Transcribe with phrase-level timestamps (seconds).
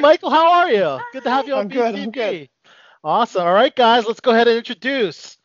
[0.00, 1.00] Michael, how are you?
[1.12, 2.02] Good to have you on I'm good, BTB.
[2.02, 2.48] I'm good.
[3.04, 3.42] Awesome.
[3.42, 5.36] All right, guys, let's go ahead and introduce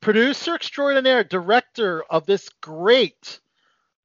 [0.00, 3.40] producer extraordinaire, director of this great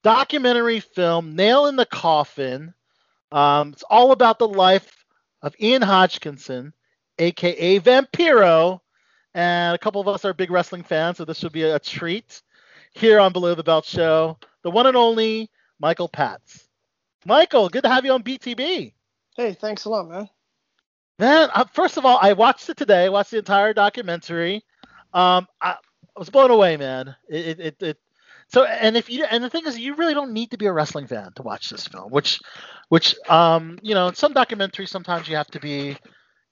[0.03, 2.73] documentary film, Nail in the Coffin.
[3.31, 5.05] Um, it's all about the life
[5.41, 6.73] of Ian Hodgkinson,
[7.19, 8.81] aka Vampiro,
[9.33, 12.41] and a couple of us are big wrestling fans, so this should be a treat
[12.93, 14.37] here on Below the Belt Show.
[14.63, 15.49] The one and only
[15.79, 16.67] Michael Paszt.
[17.25, 18.93] Michael, good to have you on BTB.
[19.35, 20.29] Hey, thanks a lot, man.
[21.19, 23.05] Man, uh, first of all, I watched it today.
[23.05, 24.63] I watched the entire documentary.
[25.13, 27.15] Um, I, I was blown away, man.
[27.29, 27.97] It, it, it, it,
[28.47, 30.73] so, and if you, and the thing is, you really don't need to be a
[30.73, 32.11] wrestling fan to watch this film.
[32.11, 32.39] Which,
[32.89, 35.97] which, um, you know, in some documentaries, sometimes you have to be,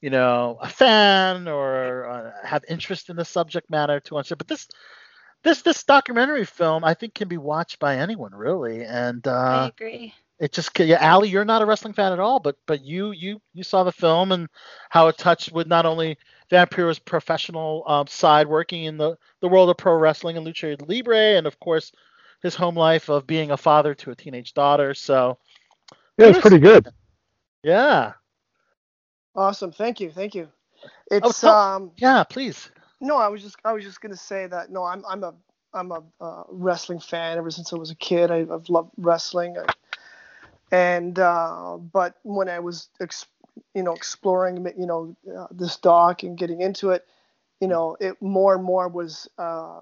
[0.00, 4.38] you know, a fan or uh, have interest in the subject matter to understand.
[4.38, 4.68] But this,
[5.42, 8.84] this, this documentary film, I think, can be watched by anyone really.
[8.84, 10.14] And I uh, agree.
[10.40, 13.40] It just yeah, Allie, you're not a wrestling fan at all, but but you you
[13.52, 14.48] you saw the film and
[14.90, 16.18] how it touched with not only
[16.50, 21.36] Vampiro's professional um, side working in the the world of pro wrestling and lucha libre,
[21.36, 21.92] and of course
[22.42, 24.92] his home life of being a father to a teenage daughter.
[24.94, 25.38] So
[26.18, 26.88] Yeah, it's pretty good.
[27.62, 28.12] yeah,
[29.36, 29.72] Awesome.
[29.72, 30.10] Thank you.
[30.10, 30.48] Thank you.
[31.10, 32.70] It's so- um yeah, please.
[33.00, 35.34] no, I was just I was just gonna say that no, I'm I'm a
[35.72, 38.30] I'm a uh, wrestling fan ever since I was a kid.
[38.30, 39.64] I, I've loved wrestling, I,
[40.70, 43.26] and uh, but when I was ex,
[43.74, 47.06] you know exploring you know uh, this doc and getting into it,
[47.60, 49.80] you know it more and more was uh,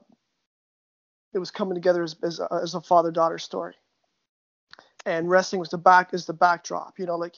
[1.35, 3.75] it was coming together as as a, as a father daughter story,
[5.07, 6.99] and wrestling was the back is the backdrop.
[6.99, 7.37] You know, like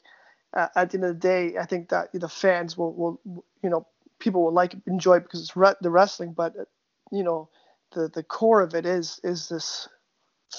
[0.54, 3.70] uh, at the end of the day, I think that the fans will will you
[3.70, 3.86] know
[4.18, 6.64] people will like enjoy it because it's re- the wrestling, but uh,
[7.12, 7.48] you know
[7.94, 9.88] the the core of it is is this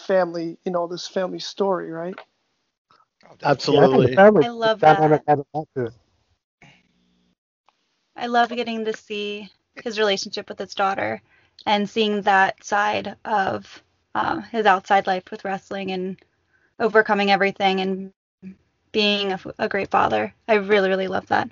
[0.07, 2.15] family you know this family story, right?
[3.65, 4.07] Yeah, Absolutely.
[4.07, 5.23] the family I love dynamic that.
[5.27, 5.93] had a lot to it.
[8.15, 11.21] I love getting to see his relationship with his daughter
[11.65, 13.83] and seeing that side of
[14.15, 16.17] um, his outside life with wrestling and
[16.79, 18.13] overcoming everything and
[18.91, 20.33] being a, a great father.
[20.47, 21.49] I really, really love that.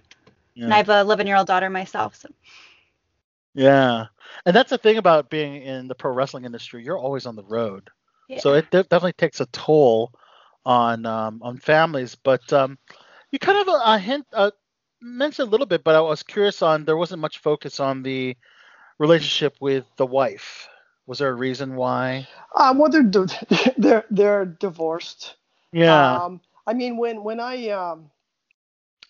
[0.65, 2.15] And I have a 11 year old daughter myself.
[2.15, 2.29] So
[3.53, 4.05] yeah,
[4.45, 6.83] and that's the thing about being in the pro wrestling industry.
[6.83, 7.89] You're always on the road.
[8.27, 8.41] yeah.
[8.41, 10.11] So it de- definitely takes a toll
[10.65, 12.15] on um, on families.
[12.15, 12.77] But um,
[13.31, 14.51] you kind of uh, hint uh,
[15.01, 18.35] mentioned a little bit, but I was curious on there wasn't much focus on the
[18.99, 20.67] relationship with the wife.
[21.05, 22.27] Was there a reason why?
[22.55, 25.35] Um, well, they're di- they're they're divorced.
[25.71, 26.23] Yeah.
[26.23, 28.09] Um, I mean, when when I um,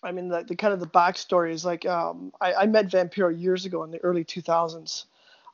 [0.02, 3.30] I mean, the, the kind of the backstory is like um, I, I met Vampiro
[3.30, 5.04] years ago in the early 2000s.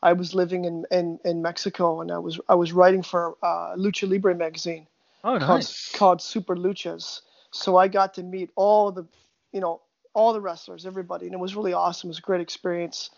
[0.03, 3.75] I was living in, in, in Mexico and I was I was writing for uh,
[3.77, 4.87] Lucha Libre magazine
[5.25, 5.93] oh, called, nice.
[5.93, 7.21] called Super Luchas.
[7.51, 9.07] So I got to meet all the,
[9.53, 9.81] you know,
[10.15, 12.09] all the wrestlers, everybody, and it was really awesome.
[12.09, 13.11] It was a great experience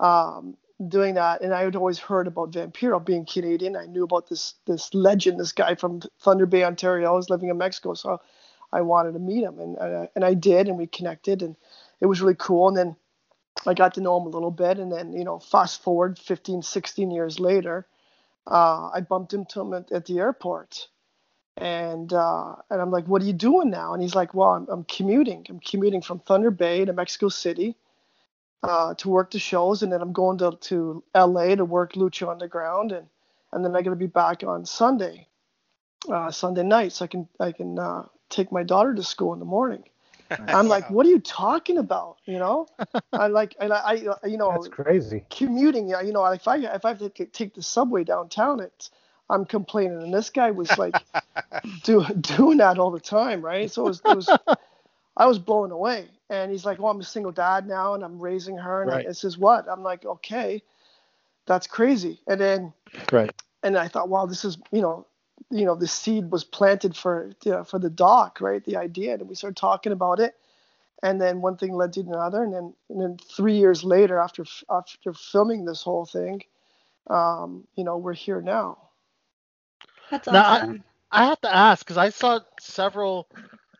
[0.00, 0.56] um,
[0.88, 1.40] doing that.
[1.42, 3.76] And I had always heard about Vampiro being Canadian.
[3.76, 7.12] I knew about this this legend, this guy from Thunder Bay, Ontario.
[7.12, 8.20] I was living in Mexico, so
[8.72, 11.56] I wanted to meet him, and and I, and I did, and we connected, and
[12.00, 12.68] it was really cool.
[12.68, 12.96] And then
[13.66, 16.62] I got to know him a little bit, and then you know, fast forward 15,
[16.62, 17.86] 16 years later,
[18.46, 20.88] uh, I bumped into him at, at the airport
[21.56, 23.94] and uh, and I'm like, what are you doing now?
[23.94, 25.46] And he's like, well, I'm, I'm commuting.
[25.48, 27.76] I'm commuting from Thunder Bay to Mexico City
[28.62, 32.30] uh, to work the shows, and then I'm going to, to LA to work Lucha
[32.30, 33.06] Underground, and
[33.52, 35.28] and then I'm gonna be back on Sunday,
[36.10, 39.38] uh, Sunday night, so I can I can uh, take my daughter to school in
[39.38, 39.84] the morning.
[40.36, 42.16] I'm like, what are you talking about?
[42.24, 42.66] You know,
[43.12, 45.24] I like, and I, I you know, That's crazy.
[45.30, 45.88] commuting.
[45.88, 48.90] yeah, You know, if I if I have to take the subway downtown, it's
[49.30, 51.04] I'm complaining, and this guy was like
[51.84, 53.70] do, doing that all the time, right?
[53.70, 54.36] So it was, it was
[55.16, 56.08] I was blown away.
[56.30, 59.06] And he's like, "Well, I'm a single dad now, and I'm raising her." And Right.
[59.06, 60.62] I, this is what I'm like, "Okay,
[61.46, 62.72] that's crazy." And then
[63.12, 63.34] Right.
[63.62, 65.06] and I thought, "Wow, this is you know."
[65.50, 68.64] You know, the seed was planted for you know, for the doc, right?
[68.64, 70.34] The idea, and we started talking about it,
[71.02, 74.44] and then one thing led to another, and then and then three years later, after
[74.70, 76.42] after filming this whole thing,
[77.10, 78.78] um, you know, we're here now.
[80.10, 80.84] That's Now, I- awesome.
[81.14, 83.28] I have to ask because I saw several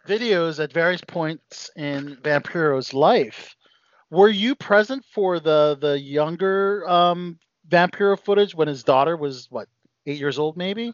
[0.06, 3.56] videos at various points in Vampiro's life.
[4.10, 7.38] Were you present for the the younger um,
[7.68, 9.68] Vampiro footage when his daughter was what
[10.06, 10.92] eight years old, maybe?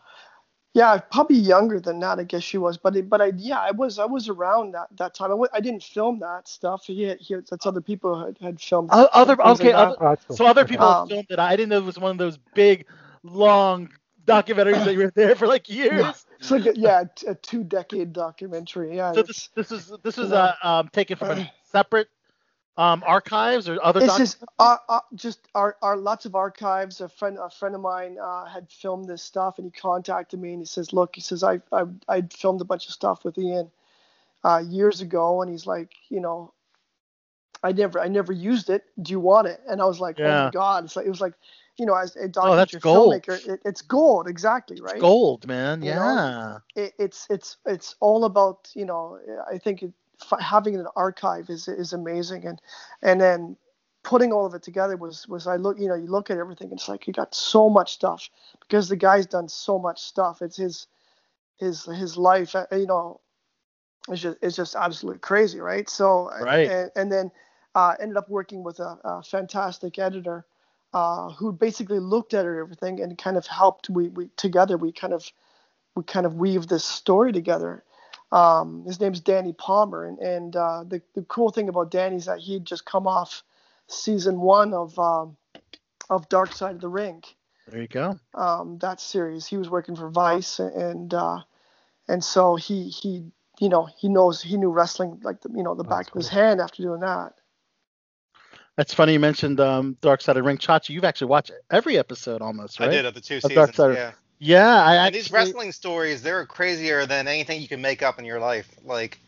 [0.73, 2.79] Yeah, probably younger than that, I guess she was.
[2.79, 5.27] But it, but I yeah, I was I was around that that time.
[5.27, 6.85] I w- I didn't film that stuff.
[6.87, 8.89] He he, that's other people had, had filmed.
[8.93, 10.37] O- other- okay, like other- cool.
[10.37, 11.39] So other people Um, filmed it.
[11.41, 12.87] I didn't know it was one of those big,
[13.25, 13.91] long
[14.25, 16.25] documentaries that you were there for like years.
[16.41, 18.97] It's like a, yeah, a two decade documentary.
[18.97, 19.13] Yeah.
[19.13, 22.09] So this this is this is uh, um, taken from a separate
[22.79, 24.03] um, archives or other.
[24.03, 27.03] It's just uh, uh, just our, our lots of archives.
[27.03, 30.53] A friend a friend of mine uh, had filmed this stuff, and he contacted me
[30.53, 33.37] and he says, "Look, he says I I I filmed a bunch of stuff with
[33.37, 33.71] Ian
[34.43, 36.55] uh, years ago, and he's like, you know,
[37.63, 38.85] I never I never used it.
[39.01, 40.27] Do you want it?" And I was like, Yeah.
[40.29, 41.35] "Oh my god!" It's like it was like,
[41.79, 43.15] you know, as a Oh, that's gold.
[43.15, 44.97] filmmaker, it, it's gold, exactly, right?
[44.97, 45.83] It's gold, man.
[45.83, 45.89] You?
[45.89, 46.59] Yeah.
[46.75, 49.19] it, it's it's it's all about you know
[49.51, 52.61] I think it, f- having an archive is is amazing and
[53.03, 53.57] and then
[54.03, 56.71] putting all of it together was was I look you know you look at everything
[56.73, 58.31] it's like you got so much stuff
[58.61, 60.87] because the guy's done so much stuff it's his
[61.59, 63.21] his his life uh, you know
[64.09, 66.69] it's just it's just absolutely crazy right so Right.
[66.69, 67.31] and, and then
[67.75, 70.45] uh, ended up working with a, a fantastic editor
[70.93, 75.13] uh, who basically looked at everything and kind of helped we we together we kind
[75.13, 75.31] of
[75.95, 77.85] we kind of weave this story together.
[78.33, 82.27] Um, his name's Danny Palmer, and, and uh, the the cool thing about Danny is
[82.27, 83.43] that he'd just come off
[83.89, 85.37] season one of um,
[86.09, 87.23] of Dark Side of the Ring,
[87.69, 88.19] There you go.
[88.35, 89.47] um, that series.
[89.47, 91.41] He was working for Vice, and uh,
[92.09, 93.25] and so he he
[93.59, 96.17] you know he knows he knew wrestling like the you know the back That's of
[96.17, 97.35] his hand after doing that.
[98.77, 99.13] That's funny.
[99.13, 100.57] You mentioned um, Dark Side of the Ring.
[100.59, 102.89] Chachi, you've actually watched every episode almost, right?
[102.89, 103.77] I did of the two Of Dark seasons.
[103.77, 104.13] Side of- Yeah.
[104.43, 105.19] Yeah, I And actually.
[105.21, 108.71] these wrestling stories, they're crazier than anything you can make up in your life.
[108.87, 109.21] Like,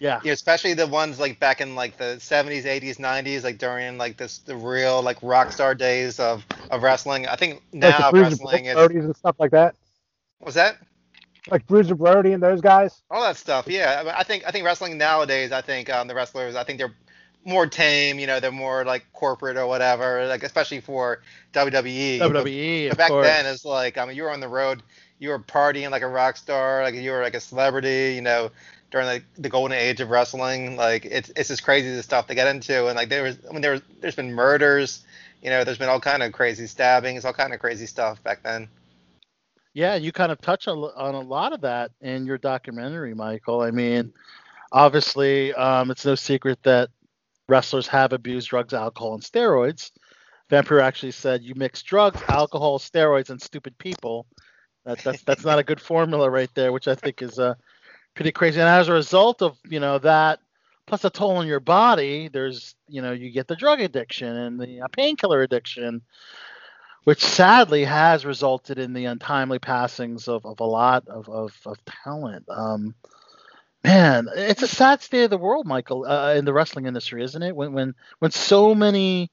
[0.00, 0.18] Yeah.
[0.24, 3.96] you know, especially the ones like back in like the 70s, 80s, 90s, like during
[3.96, 7.28] like this the real like rock star days of of wrestling.
[7.28, 9.76] I think now Bruiser wrestling is and stuff like that.
[10.40, 10.78] was that
[11.48, 13.02] Like Bruiser Brody and those guys.
[13.08, 13.68] all that stuff.
[13.68, 15.52] Yeah, I, I think I think wrestling nowadays.
[15.52, 16.56] I think um, the wrestlers.
[16.56, 16.94] I think they're
[17.46, 18.18] more tame.
[18.18, 20.26] You know, they're more like corporate or whatever.
[20.26, 21.22] Like especially for
[21.54, 22.18] WWE.
[22.20, 23.26] WWE, But of back course.
[23.26, 24.82] then, it's like I mean, you were on the road,
[25.18, 28.50] you were partying like a rock star, like you were like a celebrity, you know,
[28.90, 30.76] during like the golden age of wrestling.
[30.76, 33.52] Like it's it's just crazy the stuff they get into, and like there was I
[33.52, 35.04] mean there was there's been murders,
[35.42, 38.42] you know, there's been all kind of crazy stabbings, all kind of crazy stuff back
[38.42, 38.68] then.
[39.74, 43.60] Yeah, you kind of touch on, on a lot of that in your documentary, Michael.
[43.60, 44.12] I mean,
[44.72, 46.88] obviously, um, it's no secret that
[47.48, 49.90] wrestlers have abused drugs, alcohol, and steroids.
[50.50, 54.26] Vampiro actually said, "You mix drugs, alcohol, steroids, and stupid people."
[54.84, 57.54] That, that's that's not a good formula right there, which I think is uh,
[58.14, 58.60] pretty crazy.
[58.60, 60.40] And as a result of you know that,
[60.86, 64.60] plus a toll on your body, there's you know you get the drug addiction and
[64.60, 66.02] the uh, painkiller addiction
[67.06, 71.78] which sadly has resulted in the untimely passings of, of a lot of, of, of
[71.84, 72.44] talent.
[72.48, 72.96] Um,
[73.86, 77.42] man, it's a sad state of the world, Michael, uh, in the wrestling industry, isn't
[77.42, 77.56] it?
[77.56, 79.30] When when when so many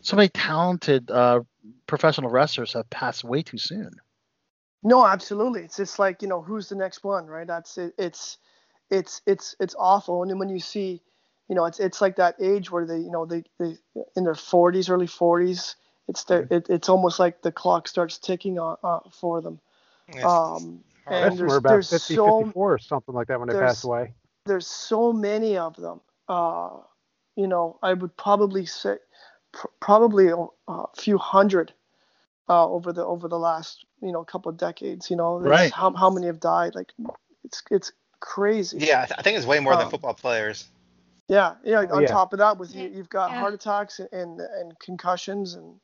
[0.00, 1.40] so many talented uh,
[1.86, 3.92] professional wrestlers have passed way too soon.
[4.82, 5.62] No, absolutely.
[5.62, 7.46] It's just like you know who's the next one, right?
[7.46, 8.38] That's it, it's
[8.90, 10.22] it's it's it's awful.
[10.22, 11.02] And then when you see,
[11.48, 13.76] you know, it's it's like that age where they you know they they
[14.16, 15.76] in their 40s, early 40s.
[16.08, 19.60] It's the it, it's almost like the clock starts ticking on uh, for them.
[20.08, 20.89] It's- Um, hard.
[21.06, 23.54] And Most of there's about there's 50, so 54 or something like that when they
[23.54, 24.14] there's- passed away.
[24.46, 26.00] there's so many of them.
[26.28, 26.70] Uh,
[27.36, 28.96] you know, I would probably say
[29.52, 30.36] pr- probably a,
[30.68, 31.72] a few hundred
[32.48, 35.10] uh, over the over the last you know couple of decades.
[35.10, 35.72] You know, Right.
[35.72, 36.74] How how many have died?
[36.74, 36.92] Like
[37.44, 38.78] it's it's crazy.
[38.78, 40.68] yeah, I th- I think it's way more than Um, football players.
[41.28, 41.84] Yeah, yeah.
[41.90, 42.08] Oh, On yeah.
[42.08, 43.38] top of that, with you, you've got Yeah.
[43.40, 45.80] heart attacks and, and and concussions and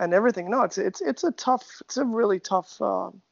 [0.00, 0.50] and everything.
[0.50, 3.22] No, it's it's it's a tough, it's a really tough, um,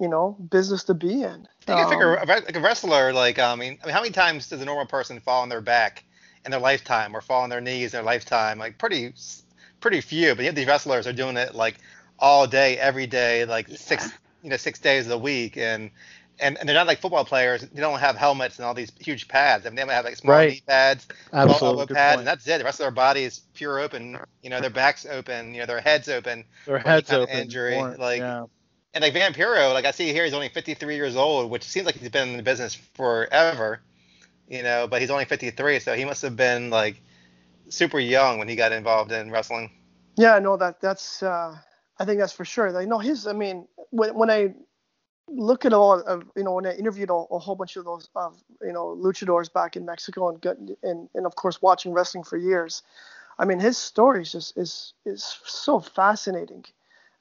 [0.00, 1.46] you know, business to be in.
[1.68, 4.12] You can figure Um, a like a wrestler, like I mean, I mean, how many
[4.12, 6.04] times does a normal person fall on their back
[6.44, 8.58] in their lifetime, or fall on their knees in their lifetime?
[8.58, 9.12] Like pretty,
[9.80, 10.34] pretty few.
[10.34, 11.76] But yet these wrestlers are doing it like
[12.18, 14.10] all day, every day, like six,
[14.42, 15.90] you know, six days of the week, and
[16.42, 17.60] and, and they're not like football players.
[17.60, 19.66] They don't have helmets and all these huge pads.
[19.66, 20.52] I mean, they might have like small Right.
[20.52, 22.20] knee pads, small elbow good pads, point.
[22.20, 22.56] and that's it.
[22.58, 24.18] The rest of their body is pure open.
[24.42, 25.52] You know, their backs open.
[25.52, 26.46] You know, their heads open.
[26.64, 27.36] Their heads open.
[27.36, 28.46] injury, or- like, yeah.
[28.92, 31.96] And like Vampiro, like I see here, he's only 53 years old, which seems like
[31.96, 33.80] he's been in the business forever,
[34.48, 34.88] you know.
[34.88, 37.00] But he's only 53, so he must have been like
[37.68, 39.70] super young when he got involved in wrestling.
[40.16, 41.56] Yeah, no, that that's uh,
[41.98, 42.72] I think that's for sure.
[42.72, 43.26] Like, no, his.
[43.26, 44.54] I mean, when when I
[45.28, 48.08] look at all of you know when I interviewed a, a whole bunch of those
[48.16, 52.36] of you know luchadors back in Mexico and and and of course watching wrestling for
[52.36, 52.82] years,
[53.38, 56.64] I mean his story is just is is so fascinating.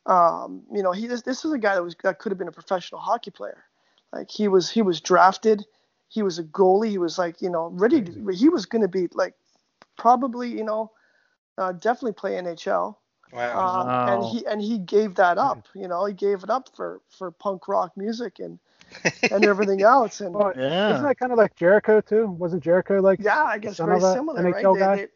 [0.10, 2.48] Um, you know, he this this is a guy that was that could have been
[2.48, 3.64] a professional hockey player.
[4.12, 5.64] Like he was he was drafted,
[6.08, 8.88] he was a goalie, he was like you know ready to he was going to
[8.88, 9.36] be like
[9.98, 10.92] probably you know
[11.60, 12.96] uh, definitely play NHL.
[13.32, 13.60] Wow.
[13.60, 14.06] Um, Wow.
[14.08, 15.68] and he and he gave that up.
[15.76, 18.58] You know, he gave it up for for punk rock music and
[19.32, 20.22] and everything else.
[20.22, 22.28] And Well, Isn't that kind of like Jericho too?
[22.28, 23.20] Wasn't Jericho like?
[23.22, 24.80] yeah, I guess very similar, NHL right?
[24.80, 24.96] guy?
[24.96, 25.08] They, they,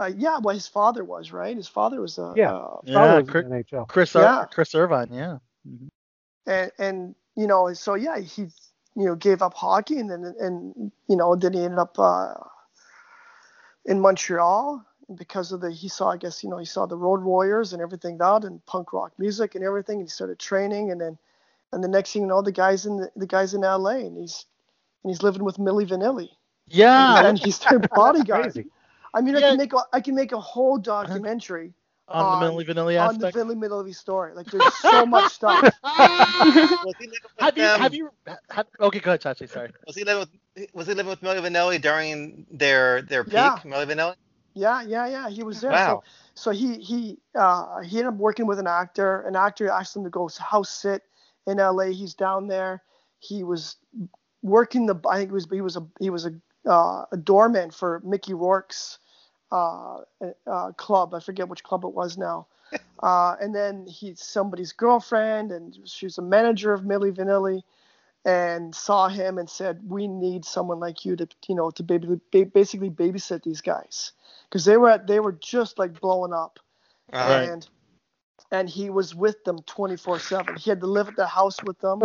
[0.00, 1.56] uh, yeah, well, his father was right.
[1.56, 2.54] His father was a Yeah.
[2.54, 3.86] uh, Yeah, was Chris- in NHL.
[3.88, 4.44] Chris Ir- Yeah.
[4.50, 5.38] Chris Irvine, yeah.
[5.68, 5.88] Mhm.
[6.46, 8.42] and and you know, so yeah, he
[8.96, 12.34] you know gave up hockey and then and you know then he ended up uh,
[13.84, 14.84] in Montreal
[15.16, 17.82] because of the he saw I guess you know he saw the Road Warriors and
[17.82, 21.18] everything that and punk rock music and everything and he started training and then
[21.72, 24.16] and the next thing you know the guys in the, the guys in LA and
[24.16, 24.46] he's
[25.02, 26.28] and he's living with Milli Vanilli
[26.68, 28.54] Yeah, and he's their bodyguard.
[29.12, 29.14] Crazy.
[29.14, 31.72] I mean I can make a, I can make a whole documentary
[32.08, 33.36] on on- the Milli Vanilli on the aspect.
[33.36, 34.34] Vanilli Vanilli story.
[34.34, 35.62] Like there's so much stuff.
[35.82, 38.10] Was he living with have you them- have you
[38.48, 40.26] have, okay go ahead Chachi, sorry Was he living
[40.56, 43.34] with Was he living with Milli Vanilli during their their peak?
[43.34, 43.56] Yeah.
[43.64, 44.14] Milli Vanilli.
[44.54, 45.28] Yeah, yeah, yeah.
[45.30, 45.70] He was there.
[45.70, 46.02] So Wow.
[46.34, 49.20] so he he uh, he ended up working with an actor.
[49.22, 51.02] An actor asked him to go house sit
[51.46, 51.92] in L.A.
[51.92, 52.82] He's down there.
[53.20, 53.76] He was
[54.42, 54.96] working the.
[55.08, 56.32] I think it was he was a he was a
[56.66, 58.98] uh, a doorman for Mickey Rourke's
[59.52, 59.98] uh,
[60.46, 61.14] uh, club.
[61.14, 62.46] I forget which club it was now.
[63.02, 67.62] Uh, and then he's somebody's girlfriend, and she's a manager of Milli Vanilli,
[68.24, 72.20] and saw him and said, "We need someone like you to, you know, to baby,
[72.32, 74.12] ba- basically babysit these guys,
[74.48, 76.58] because they were at, they were just like blowing up,
[77.20, 77.50] Uh, Right.
[77.52, 77.68] and
[78.50, 80.56] and he was with them 24/7.
[80.56, 82.00] He had to live at the house with them.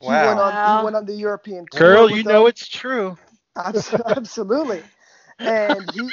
[0.00, 0.18] He Wow.
[0.18, 1.96] went on he went on the European tour.
[1.96, 2.32] girl you them.
[2.32, 4.82] know it's true Abs- absolutely.
[5.38, 6.08] And he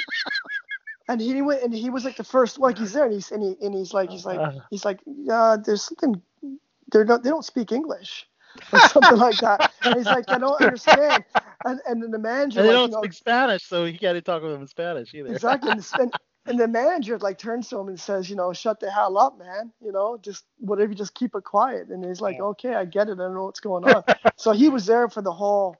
[1.08, 3.42] and he went and he was like the first like he's there and he's and,
[3.42, 4.52] he, and he's like he's like Uh.
[4.70, 6.22] he's like uh, there's something
[6.92, 8.26] they're not they don't speak English
[8.72, 9.72] or something like that.
[9.82, 11.24] And he's like I don't understand.
[11.64, 13.96] And and then the manager and they like, don't you know, speak Spanish so he
[13.96, 16.12] can't talk with them in Spanish either exactly and, and,
[16.46, 19.38] and the manager like turns to him and says you know shut the hell up
[19.38, 23.08] man you know just whatever just keep it quiet and he's like okay I get
[23.08, 24.04] it I don't know what's going on.
[24.36, 25.76] so he was there for the whole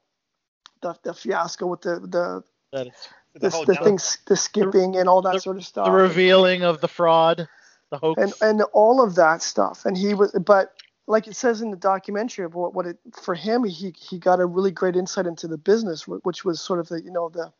[0.83, 5.09] the, the fiasco with the the That is the the, the things, the skipping and
[5.09, 7.49] all that the- sort of stuff, the revealing of the fraud
[7.91, 9.87] the hoax and and all of that stuff.
[9.87, 10.75] And he was, but
[11.07, 14.41] like it says in the documentary of what, what it for him, he he got
[14.41, 17.53] a really great insight into the business, which was sort of the you know the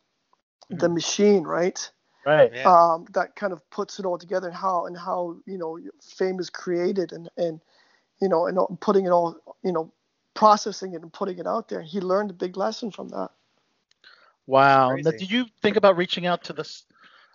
[0.69, 1.91] the machine, right?
[2.25, 2.71] right Yeah.
[2.71, 6.39] Um, that kind of puts it all together and how and how you know fame
[6.39, 7.59] is created and and
[8.21, 9.91] you know and putting it all you know
[10.39, 11.81] processing it and putting it out there.
[11.81, 13.29] He learned a big lesson from that.
[14.47, 14.95] Wow.
[14.95, 16.85] Now, did you think about reaching out to this?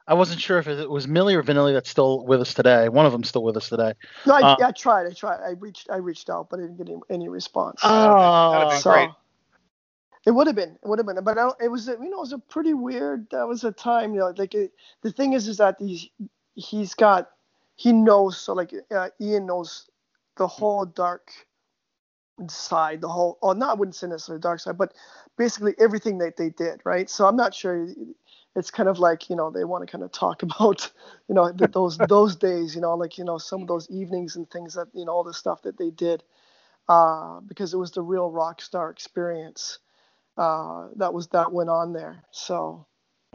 [0.08, 2.88] I wasn't sure if it was Milli or Vanilli that's still with us today.
[2.88, 3.92] One of them's still with us today.
[4.26, 5.06] No, I, Uh, I tried.
[5.06, 5.40] I tried.
[5.42, 5.90] I reached.
[5.90, 7.82] I reached out, but I didn't get any, any response.
[7.82, 9.10] that'd Oh, been so great.
[10.26, 10.70] it would have been.
[10.82, 11.22] It would have been.
[11.22, 11.86] But I, it was.
[11.88, 13.28] You know, it was a pretty weird.
[13.32, 14.14] That was a time.
[14.14, 16.08] You know, like it, the thing is, is that these
[16.54, 17.30] he's got.
[17.76, 18.38] He knows.
[18.38, 19.90] So like uh, Ian knows
[20.36, 21.30] the whole dark
[22.48, 23.00] side.
[23.00, 23.38] The whole.
[23.42, 24.92] Oh, not I wouldn't say necessarily dark side, but
[25.36, 26.80] basically everything that they did.
[26.84, 27.08] Right.
[27.08, 27.88] So I'm not sure.
[28.56, 30.90] It's kind of like you know they want to kind of talk about
[31.28, 34.36] you know th- those those days you know like you know some of those evenings
[34.36, 36.22] and things that you know all the stuff that they did
[36.88, 39.78] uh, because it was the real rock star experience
[40.36, 42.22] uh, that was that went on there.
[42.30, 42.86] So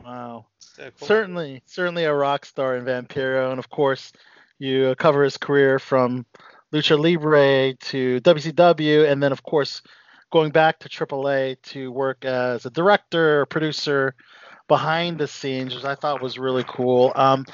[0.03, 0.45] wow.
[0.59, 1.07] So cool.
[1.07, 4.11] Certainly, certainly a rock star in Vampiro, and of course,
[4.59, 6.25] you cover his career from
[6.73, 9.81] Lucha Libre to WCW, and then of course,
[10.31, 14.15] going back to AAA to work as a director, producer,
[14.67, 17.11] behind the scenes, which I thought was really cool.
[17.15, 17.45] Um,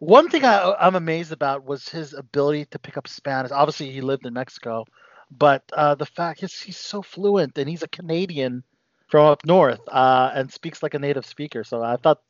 [0.00, 3.52] one thing I, I'm amazed about was his ability to pick up Spanish.
[3.52, 4.84] Obviously, he lived in Mexico,
[5.30, 8.64] but uh, the fact he's, he's so fluent, and he's a Canadian
[9.08, 11.62] from up north, uh, and speaks like a native speaker.
[11.62, 12.20] So I thought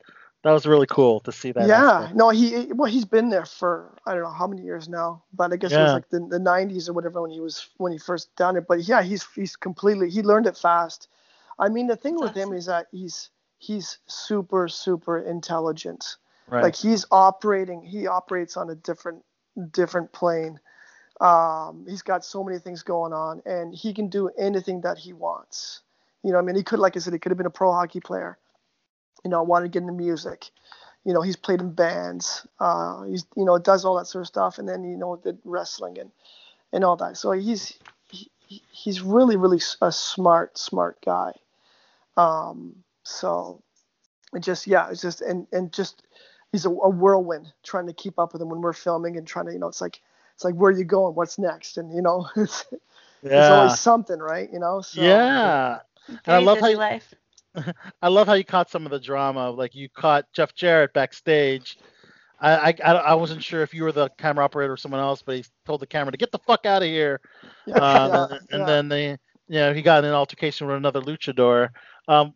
[0.45, 1.67] that was really cool to see that.
[1.67, 2.17] yeah, aspect.
[2.17, 5.53] no, he well he's been there for I don't know how many years now, but
[5.53, 7.99] I guess it was like the, the 90s or whatever when he was when he
[7.99, 8.67] first done it.
[8.69, 11.09] But yeah, he's he's completely he learned it fast.
[11.59, 12.59] I mean the thing with him awesome.
[12.59, 16.17] is that he's he's super super intelligent.
[16.49, 16.63] right.
[16.63, 19.25] like he's operating he operates on a different
[19.73, 20.61] different plane
[21.21, 25.13] um, he's got so many things going on and he can do anything that he
[25.13, 25.81] wants
[26.23, 27.73] you know i mean he could like i said he could have been a pro
[27.73, 28.37] hockey player
[29.25, 30.51] you know I wanted to get into music
[31.05, 34.29] you know he's played in bands uh, he's you know does all that sort of
[34.29, 36.11] stuff and then you know did wrestling and
[36.73, 37.79] and all that so he's
[38.11, 38.31] he,
[38.71, 41.33] he's really really a smart smart guy
[42.17, 43.63] um, so
[44.35, 46.03] it just yeah it's just and and just
[46.53, 49.47] he's a, a whirlwind trying to keep up with him when we're filming and trying
[49.47, 50.01] to you know it's like
[50.35, 52.65] it's like where are you going what's next and you know it's
[53.23, 53.55] there's yeah.
[53.55, 55.81] always something right you know so yeah.
[56.09, 57.15] and I love how you- life.
[58.03, 59.51] I love how you caught some of the drama.
[59.51, 61.77] Like you caught Jeff Jarrett backstage
[62.41, 65.37] I, I I wasn't sure if you were the camera operator or someone else, but
[65.37, 67.21] he told the camera to get the fuck out of here.
[67.67, 68.69] Yeah, Um, yeah, and, yeah.
[68.69, 69.17] then they, you
[69.49, 71.71] know, he got in an altercation with another luchador.
[72.09, 72.35] Um,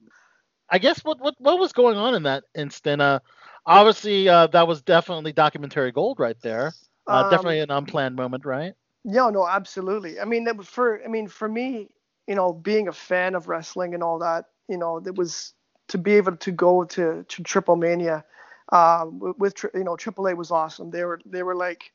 [0.70, 3.00] I guess what what what was going on in that instant?
[3.02, 3.20] Uh,
[3.66, 6.74] obviously, uh, that was definitely documentary gold right there.
[7.08, 8.74] Uh, Um, definitely an unplanned moment, right?
[9.04, 10.20] Yeah, no, absolutely.
[10.20, 11.88] I mean, for I mean, for me,
[12.26, 15.54] you know, being a fan of wrestling and all that, you know, it was
[15.88, 18.24] to be able to go to to Triple Mania
[18.70, 20.90] um, with, you know AAA was awesome.
[20.90, 21.92] They were they were like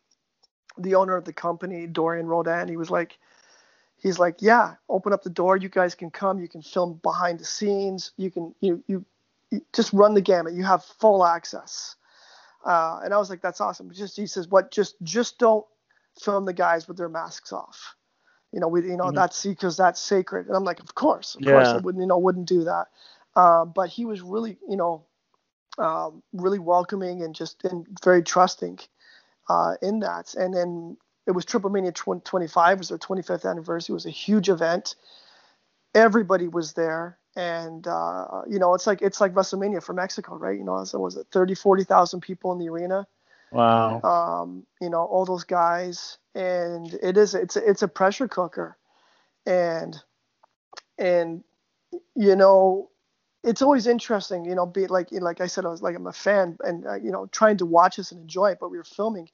[0.78, 2.68] the owner of the company, Dorian Roldan.
[2.68, 3.18] He was like,
[4.02, 5.56] he's like, yeah, open up the door.
[5.56, 6.40] You guys can come.
[6.40, 8.12] You can film behind the scenes.
[8.18, 9.06] You can you you,
[9.52, 10.54] you just run the gamut.
[10.54, 11.96] You have full access.
[12.66, 13.92] Uh, and I was like, that's awesome.
[13.92, 14.72] Just he says, what?
[14.72, 15.66] Just just don't
[16.20, 17.96] film the guys with their masks off.
[18.54, 19.16] You know, we you know Mhm.
[19.16, 20.48] that's because that's sacred.
[20.48, 22.88] And I'm like, of course, of course, I wouldn't you know wouldn't do that.
[23.36, 25.06] Uh, but he was really you know
[25.80, 28.80] um, really welcoming and just and very trusting
[29.50, 30.36] uh, in that.
[30.36, 33.94] And then it was Triple Mania 20, 25 was their 25th anniversary.
[33.94, 34.96] It was a huge event.
[35.96, 37.20] Everybody was there.
[37.36, 40.58] And uh, you know, it's like it's like WrestleMania for Mexico, right?
[40.58, 43.08] You know, so was it 30, 40,000 people in the arena?
[43.54, 44.02] Wow.
[44.04, 48.78] um, you know, all those guys, and it is it's it's a pressure cooker,
[49.46, 49.96] and
[50.98, 51.44] and
[52.16, 52.90] you know,
[53.44, 56.14] it's always interesting, you know, be like like I said, I was like I'm a
[56.14, 58.84] fan, and uh, you know, trying to watch this and enjoy it, but we were
[58.84, 59.30] filming,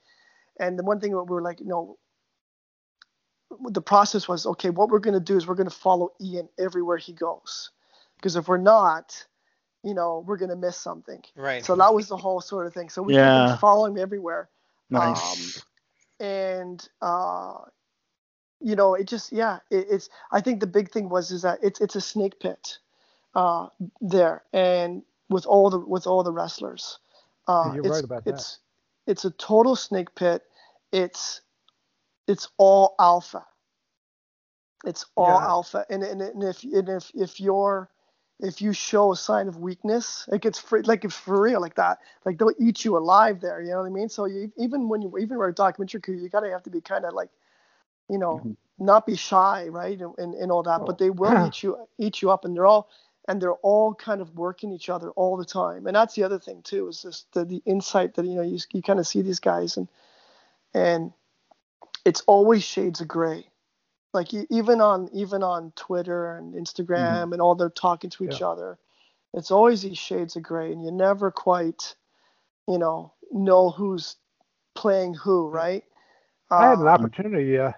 [0.59, 1.97] and the one thing that we were like, you know.
[3.71, 4.69] The process was okay.
[4.69, 7.71] What we're going to do is we're going to follow Ian everywhere he goes,
[8.17, 9.25] because if we're not,
[9.83, 11.21] you know, we're going to miss something.
[11.35, 11.63] Right.
[11.63, 12.89] So that was the whole sort of thing.
[12.89, 13.47] So we Yeah.
[13.47, 14.49] were following him everywhere.
[14.89, 15.63] Nice.
[16.19, 17.53] And uh
[18.61, 21.59] you know, it just yeah, it, it's I think the big thing was is that
[21.63, 22.79] it's it's a snake pit
[23.35, 23.67] uh
[24.01, 26.99] there and with all the with all the wrestlers.
[27.47, 28.31] Uh You're it's, right about that.
[28.33, 28.59] it's
[29.07, 30.43] it's a total snake pit.
[30.91, 31.41] It's
[32.27, 33.45] it's all alpha.
[34.85, 35.47] It's all Yeah.
[35.47, 35.85] alpha.
[35.89, 37.89] And and, and if and if if you're
[38.39, 41.75] if you show a sign of weakness, it gets for, like it's for real, like
[41.75, 41.99] that.
[42.25, 43.61] Like they'll eat you alive there.
[43.61, 44.09] You know what I mean?
[44.09, 46.81] So you, even when you even when a documentary crew, you gotta have to be
[46.81, 47.29] kind of like,
[48.09, 48.57] you know, Mhm.
[48.79, 50.85] not be shy, right, and, and, and all that.
[50.85, 52.89] But they will eat you eat you up, and they're all
[53.27, 55.87] and they're all kind of working each other all the time.
[55.87, 58.59] And that's the other thing too, is just the, the insight that you know you
[58.71, 59.87] you kind of see these guys and
[60.73, 61.13] and
[62.05, 63.48] it's always shades of gray
[64.13, 68.79] like even on even on Twitter and Instagram and all they're talking to each other,
[69.33, 71.95] it's always these shades of gray, and you never quite,
[72.67, 74.17] you know, know who's
[74.75, 75.83] playing who, right?
[76.57, 77.71] I had an Uh, opportunity uh,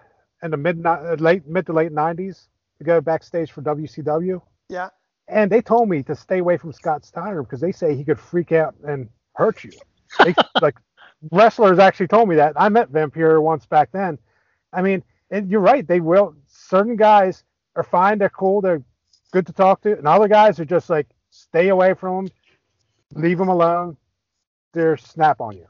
[0.43, 2.47] in the mid uh, late mid to late '90s
[2.79, 4.89] to go backstage for WCW, Yeah,
[5.27, 8.19] and they told me to stay away from Scott Steiner because they say he could
[8.19, 9.73] freak out and hurt you.
[10.23, 10.75] They, like
[11.31, 12.53] wrestlers actually told me that.
[12.55, 14.17] I met Vampiro once back then.
[14.73, 15.87] I mean, and you're right.
[15.87, 16.35] They will.
[16.47, 17.43] Certain guys
[17.75, 18.19] are fine.
[18.19, 18.61] They're cool.
[18.61, 18.83] They're
[19.31, 22.35] good to talk to, and other guys are just like stay away from them,
[23.15, 23.97] leave them alone.
[24.73, 25.67] They're snap on you.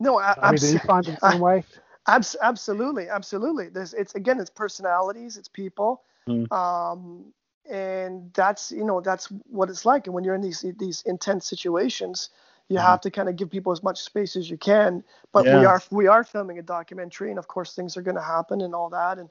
[0.00, 1.64] no, I, I mean, do you find it the same way?
[2.06, 3.68] Abs- absolutely, absolutely.
[3.68, 6.50] There's it's again, it's personalities, it's people, Mm.
[6.52, 7.32] um,
[7.70, 10.06] and that's you know that's what it's like.
[10.06, 12.30] And when you're in these these intense situations,
[12.68, 12.82] you Mhm.
[12.84, 15.04] have to kind of give people as much space as you can.
[15.32, 18.22] But we are we are filming a documentary, and of course things are going to
[18.22, 19.30] happen and all that, and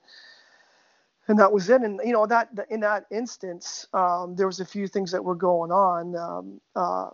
[1.28, 1.82] and that was it.
[1.82, 5.36] And you know that in that instance, um, there was a few things that were
[5.36, 6.16] going on.
[6.16, 7.10] Um, uh,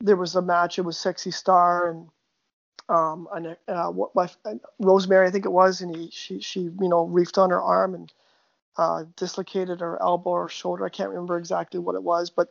[0.00, 0.78] there was a match.
[0.78, 2.08] It was Sexy Star and
[2.88, 4.28] um, and uh, what my
[4.78, 7.94] Rosemary, I think it was, and he she she you know reefed on her arm
[7.94, 8.12] and
[8.76, 10.84] uh, dislocated her elbow or shoulder.
[10.84, 12.50] I can't remember exactly what it was, but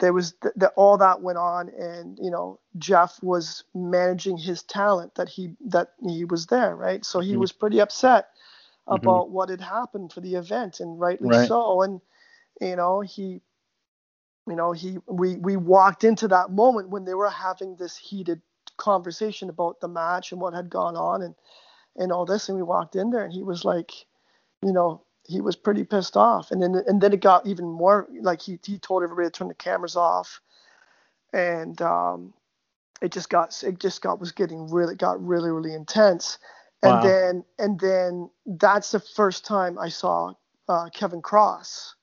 [0.00, 4.62] there was th- that all that went on, and you know Jeff was managing his
[4.64, 7.04] talent that he that he was there, right?
[7.04, 7.38] So he Mhm.
[7.38, 8.28] was pretty upset
[8.90, 8.96] Mhm.
[8.96, 11.48] about what had happened for the event, and rightly Right.
[11.48, 11.82] so.
[11.82, 12.00] And
[12.60, 13.42] you know he
[14.48, 18.42] you know he we we walked into that moment when they were having this heated
[18.76, 21.34] conversation about the match and what had gone on and
[21.96, 23.92] and all this and we walked in there and he was like
[24.62, 28.06] you know he was pretty pissed off and then and then it got even more
[28.20, 30.40] like he he told everybody to turn the cameras off
[31.32, 32.32] and um
[33.02, 36.38] it just got it just got was getting really got really really intense
[36.82, 37.02] and Wow.
[37.02, 40.34] then and then that's the first time I saw
[40.68, 41.94] uh, Kevin Cross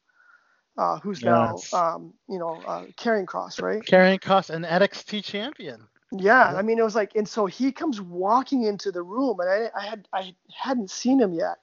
[0.78, 1.24] uh, who's Yes.
[1.24, 5.88] now um, you know uh, Killer Kross right Killer Kross, an NXT champion.
[6.12, 9.50] yeah, I mean it was like, and so he comes walking into the room, and
[9.50, 11.60] I, I had I hadn't seen him yet,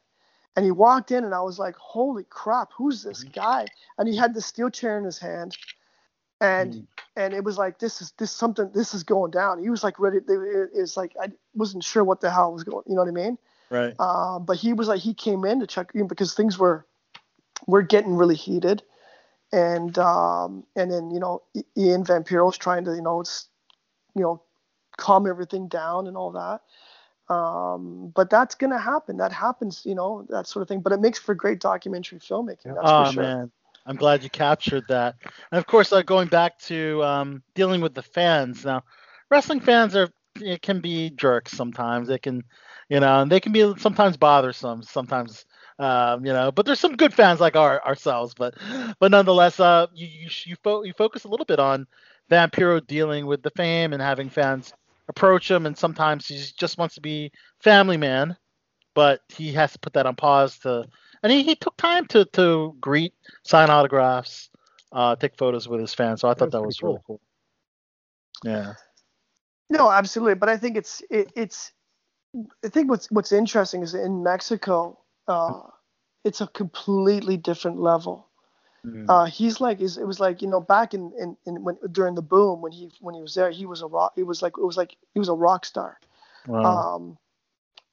[0.58, 3.32] and he walked in, and I was like, holy crap, who's this Mhm.
[3.32, 3.66] guy?
[3.96, 5.56] And he had the steel chair in his hand,
[6.40, 6.86] and Mm.
[7.14, 9.62] and it was like this is this something this is going down.
[9.62, 10.16] He was like ready.
[10.16, 12.82] It, it's like I wasn't sure what the hell was going.
[12.88, 13.38] You know what I mean?
[13.70, 13.94] Right.
[14.00, 16.84] Um, but he was like he came in to check in because things were
[17.68, 18.82] were getting really heated,
[19.52, 21.42] and um, and then you know
[21.76, 23.46] Ian Vampiro was trying to you know it's
[24.16, 24.42] you know
[24.96, 26.62] calm everything down and all that.
[27.28, 29.18] Um, but that's gonna happen.
[29.18, 30.80] That happens, you know, that sort of thing.
[30.80, 32.74] But it makes for great documentary filmmaking.
[32.74, 33.22] That's oh for sure.
[33.22, 33.50] man,
[33.86, 35.16] I'm glad you captured that.
[35.52, 38.82] And of course, uh, going back to um, dealing with the fans now,
[39.30, 40.10] wrestling fans are
[40.40, 42.08] it can be jerks sometimes.
[42.08, 42.44] They can,
[42.88, 44.82] you know, and they can be sometimes bothersome.
[44.82, 45.44] Sometimes,
[45.78, 48.34] um, you know, but there's some good fans like our ourselves.
[48.34, 48.54] But
[48.98, 51.86] but nonetheless, uh, you you you, fo- you focus a little bit on
[52.30, 54.72] Vampiro dealing with the fame and having fans
[55.08, 58.36] approach him, and sometimes he just wants to be family man,
[58.94, 60.86] but he has to put that on pause to
[61.22, 64.50] and he, he took time to to greet, sign autographs,
[64.92, 66.20] uh, take photos with his fans.
[66.20, 67.20] So I thought That's that was pretty really cool.
[68.44, 68.74] Yeah.
[69.70, 70.34] No, absolutely.
[70.34, 71.72] But I think it's it, it's
[72.64, 75.60] I think what's what's interesting is in Mexico, uh,
[76.24, 78.27] it's a completely different level.
[78.86, 79.06] Mm.
[79.08, 82.14] Uh, he's like is it was like you know back in, in, in when during
[82.14, 84.52] the boom when he when he was there he was a rock he was like
[84.56, 85.98] it was like he was a rock star.
[86.46, 86.94] Wow.
[86.94, 87.18] Um,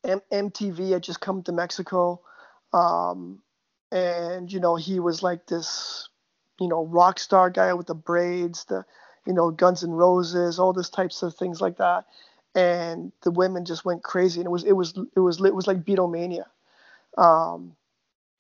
[0.06, 2.22] M- MTV had just come to Mexico,
[2.74, 3.42] um,
[3.92, 6.10] and you know he was like this,
[6.60, 8.86] you know, rock star guy with the braids, the,
[9.26, 12.06] you know, Guns N' Roses, all these types of things like that,
[12.54, 15.68] and the women just went crazy, and it was it was it was it was
[15.68, 16.46] like Beatlemania.
[17.18, 17.76] Um,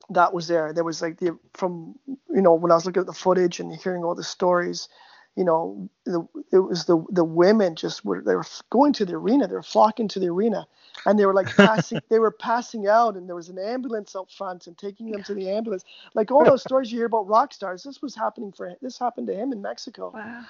[0.10, 0.74] that was there.
[0.74, 3.74] There was like the from you know when I was looking at the footage and
[3.76, 4.88] hearing all the stories,
[5.36, 9.16] you know, the, it was the the women just were they were going to the
[9.16, 10.68] arena, they were flocking to the arena,
[11.06, 14.32] and they were like passing, they were passing out, and there was an ambulance out
[14.32, 15.84] front and taking them to the ambulance.
[16.14, 19.28] Like all those stories you hear about rock stars, this was happening for this happened
[19.28, 20.46] to him in Mexico, Wow.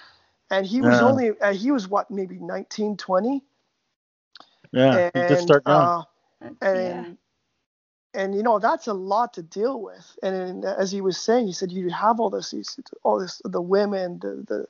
[0.52, 1.08] and he was Yeah.
[1.10, 3.44] only uh, he was what maybe 19, 20,
[4.72, 5.10] yeah.
[5.14, 5.92] And young.
[5.92, 6.04] uh,
[6.52, 7.04] and yeah.
[8.16, 10.18] And you know that's a lot to deal with.
[10.24, 12.54] And then, as he was saying he said you have all this
[13.04, 14.66] all this the women the the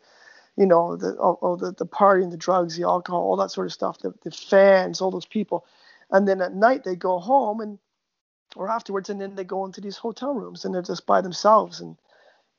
[0.57, 3.67] you know the all, all the the partying the drugs the alcohol all that sort
[3.67, 5.65] of stuff the, the fans all those people.
[6.11, 7.79] And then at night they go home and
[8.55, 11.81] or afterwards and then they go into these hotel rooms and they're just by themselves.
[11.81, 11.97] And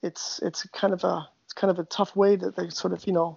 [0.03, 3.07] it's it's kind of a it's kind of a tough way that they sort of
[3.07, 3.37] you know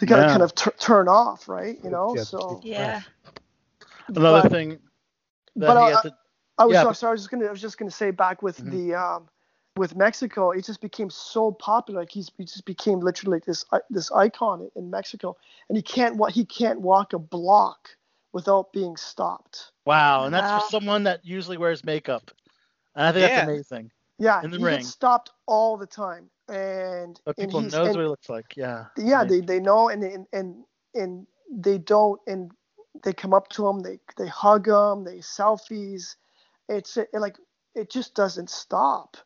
[0.00, 0.28] they gotta Yeah.
[0.28, 1.78] kind of tur turn off right?
[1.84, 3.00] You know Yeah, so Yeah.
[4.08, 4.80] Another but- thing that
[5.56, 6.16] but he I- had to,
[6.58, 7.10] I was Yeah, so- but- sorry.
[7.10, 7.46] I was just gonna.
[7.46, 8.70] I was just gonna say back with Mhm.
[8.70, 9.28] the um,
[9.76, 12.00] with Mexico, it just became so popular.
[12.00, 15.36] Like he's he just became literally this this icon in Mexico,
[15.68, 17.88] and he can't wa- he can't walk a block
[18.32, 19.72] without being stopped.
[19.86, 20.60] wow, and that's Wow.
[20.60, 22.30] for someone that usually wears makeup.
[22.94, 23.36] And I think Yeah.
[23.36, 23.90] that's amazing.
[24.18, 24.76] Yeah, In the he ring.
[24.78, 28.28] gets stopped all the time, and But and people he's knows and- what he looks
[28.28, 28.56] like.
[28.56, 28.86] Yeah.
[28.96, 29.28] yeah Right.
[29.28, 32.52] they, they know and, and and and they don't and
[33.02, 36.16] they come up to him they they hug him they selfies.
[36.68, 37.36] It's it, like
[37.74, 39.16] it just doesn't stop.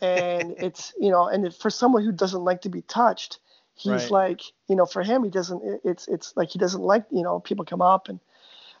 [0.00, 3.38] And it's you know and it, for someone who doesn't like to be touched
[3.76, 4.10] he's Right.
[4.10, 7.22] like you know for him he doesn't it, it's it's like he doesn't like you
[7.22, 8.18] know people come up and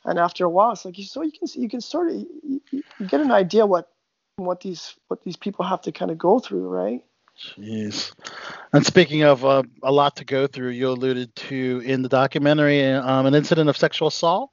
[0.04, 2.62] and after a while it's like you so you can you can sort of you,
[2.70, 3.90] you you get an idea what
[4.36, 7.04] what these what these people have to kind of go through right
[7.38, 8.12] Jeez.
[8.72, 12.82] And speaking of uh, a lot to go through, you alluded to in the documentary
[12.82, 14.50] um, an incident of sexual assault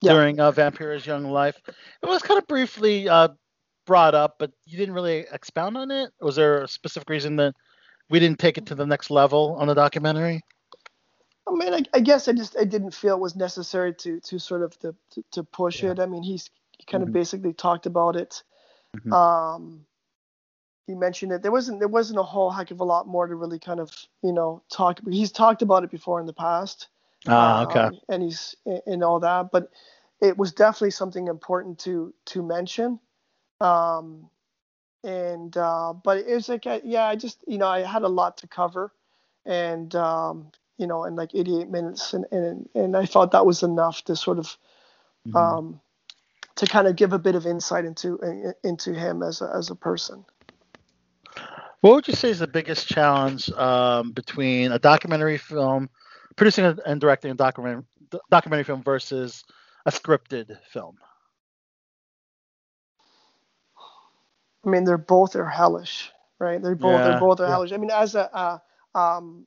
[0.00, 0.12] Yeah.
[0.12, 1.56] during uh, Vampiro's young life.
[1.66, 3.28] It was kind of briefly uh,
[3.86, 6.10] brought up, but you didn't really expound on it.
[6.20, 7.54] Was there a specific reason that
[8.10, 10.42] we didn't take it to the next level on the documentary?
[11.48, 14.38] I mean, I, I guess I just I didn't feel it was necessary to to
[14.40, 15.92] sort of to to, to push Yeah.
[15.92, 16.00] it.
[16.00, 17.08] I mean, he's he kind Mhm.
[17.08, 18.42] of basically talked about it.
[18.96, 19.12] Mhm.
[19.12, 19.86] Um,
[20.86, 21.42] he mentioned it.
[21.42, 23.90] There wasn't there wasn't a whole heck of a lot more to really kind of
[24.22, 25.00] you know talk.
[25.08, 26.88] He's talked about it before in the past.
[27.28, 27.80] Ah, okay.
[27.80, 28.54] um, and he's
[28.86, 29.70] and all that, but
[30.20, 33.00] it was definitely something important to to mention.
[33.60, 34.30] Um,
[35.02, 38.38] and uh, but it was like yeah, I just you know I had a lot
[38.38, 38.92] to cover,
[39.44, 43.62] and um, you know, in like 88 minutes, and and and I thought that was
[43.62, 44.56] enough to sort of
[45.26, 45.36] Mhm.
[45.36, 45.80] um,
[46.56, 49.74] to kind of give a bit of insight into into him as a, as a
[49.74, 50.24] person.
[51.86, 55.88] What would you say is the biggest challenge um, between a documentary film,
[56.34, 57.84] producing and directing a documentary
[58.28, 59.44] documentary film versus
[59.86, 60.96] a scripted film?
[64.64, 66.60] I mean, they're both are hellish, right?
[66.60, 67.50] They're both Yeah, they're both are yeah.
[67.50, 67.70] hellish.
[67.70, 68.58] I mean, as a uh,
[68.98, 69.46] um,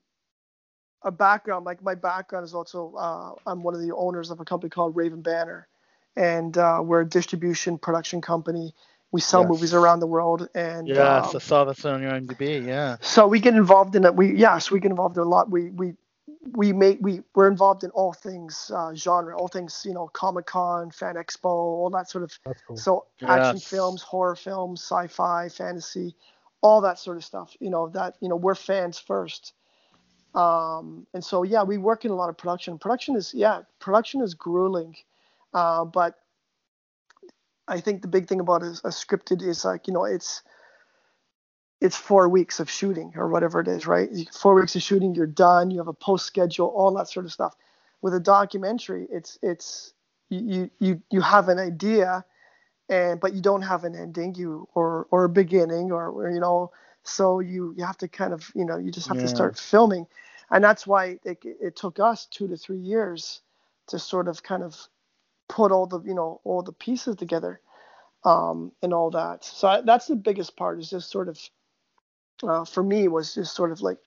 [1.03, 4.45] a background, like my background is also uh, I'm one of the owners of a
[4.45, 5.67] company called Raven Banner,
[6.15, 8.73] and uh, we're a distribution production company,
[9.11, 9.49] We sell Yes.
[9.49, 12.65] movies around the world, and Yes, um, I saw this on your IMDb.
[12.65, 12.97] Yeah.
[13.01, 14.15] so we get involved in it.
[14.15, 15.49] We yes, we get involved in a lot.
[15.49, 15.95] We we
[16.55, 20.45] we make we we're involved in all things uh, genre, all things you know, Comic
[20.45, 22.37] Con, Fan Expo, all that sort of.
[22.45, 22.77] That's cool.
[22.77, 23.65] So action Yes.
[23.65, 26.15] films, horror films, sci-fi, fantasy,
[26.61, 27.55] all that sort of stuff.
[27.59, 29.53] You know that you know we're fans first.
[30.35, 32.77] Um, and so yeah, we work in a lot of production.
[32.77, 34.95] Production is yeah, production is grueling,
[35.53, 36.19] uh, but
[37.69, 40.43] I think the big thing about a, a scripted is like you know it's
[41.81, 44.09] it's four weeks of shooting or whatever it is, right?
[44.33, 45.71] Four weeks of shooting, you're done.
[45.71, 47.55] You have a post schedule, all that sort of stuff.
[48.01, 49.93] With a documentary, it's it's
[50.29, 52.25] you you you, have an idea,
[52.89, 56.39] and but you don't have an ending, you or or a beginning, or, or you
[56.39, 56.71] know,
[57.03, 59.21] so you you have to kind of you know you just have Yeah.
[59.23, 60.07] to start filming,
[60.51, 63.41] and that's why it it took us two to three years
[63.87, 64.77] to sort of kind of
[65.49, 67.59] put all the you know all the pieces together
[68.23, 69.43] um, and all that.
[69.43, 71.39] So I, that's the biggest part is just sort of
[72.43, 73.97] uh, for me was just sort of like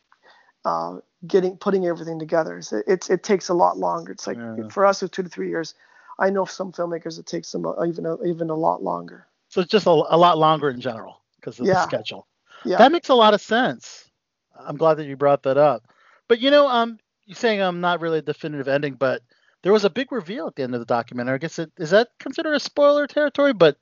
[0.65, 2.59] uh, getting putting everything together.
[2.59, 4.13] It's, it's it takes a lot longer.
[4.13, 4.69] It's like Yeah.
[4.71, 5.75] for us it's two to three years.
[6.19, 9.27] I know some filmmakers it takes them even a, even a lot longer.
[9.49, 12.27] So it's just a, a lot longer in general because of the schedule.
[12.65, 12.79] Yeah.
[12.79, 14.09] That makes a lot of sense.
[14.57, 15.89] I'm glad that you brought that up.
[16.29, 19.23] But you know, um, you're saying I'm not really a definitive ending, but
[19.63, 21.35] there was a big reveal at the end of the documentary.
[21.35, 23.77] I guess it is that considered a spoiler territory, but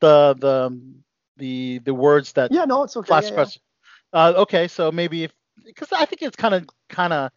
[0.00, 0.80] the the
[1.36, 3.06] the the words that yeah, no, it's okay.
[3.06, 3.46] flash yeah, yeah.
[4.12, 5.32] Uh, okay, so maybe if
[5.64, 7.30] because I think it's kind of kind of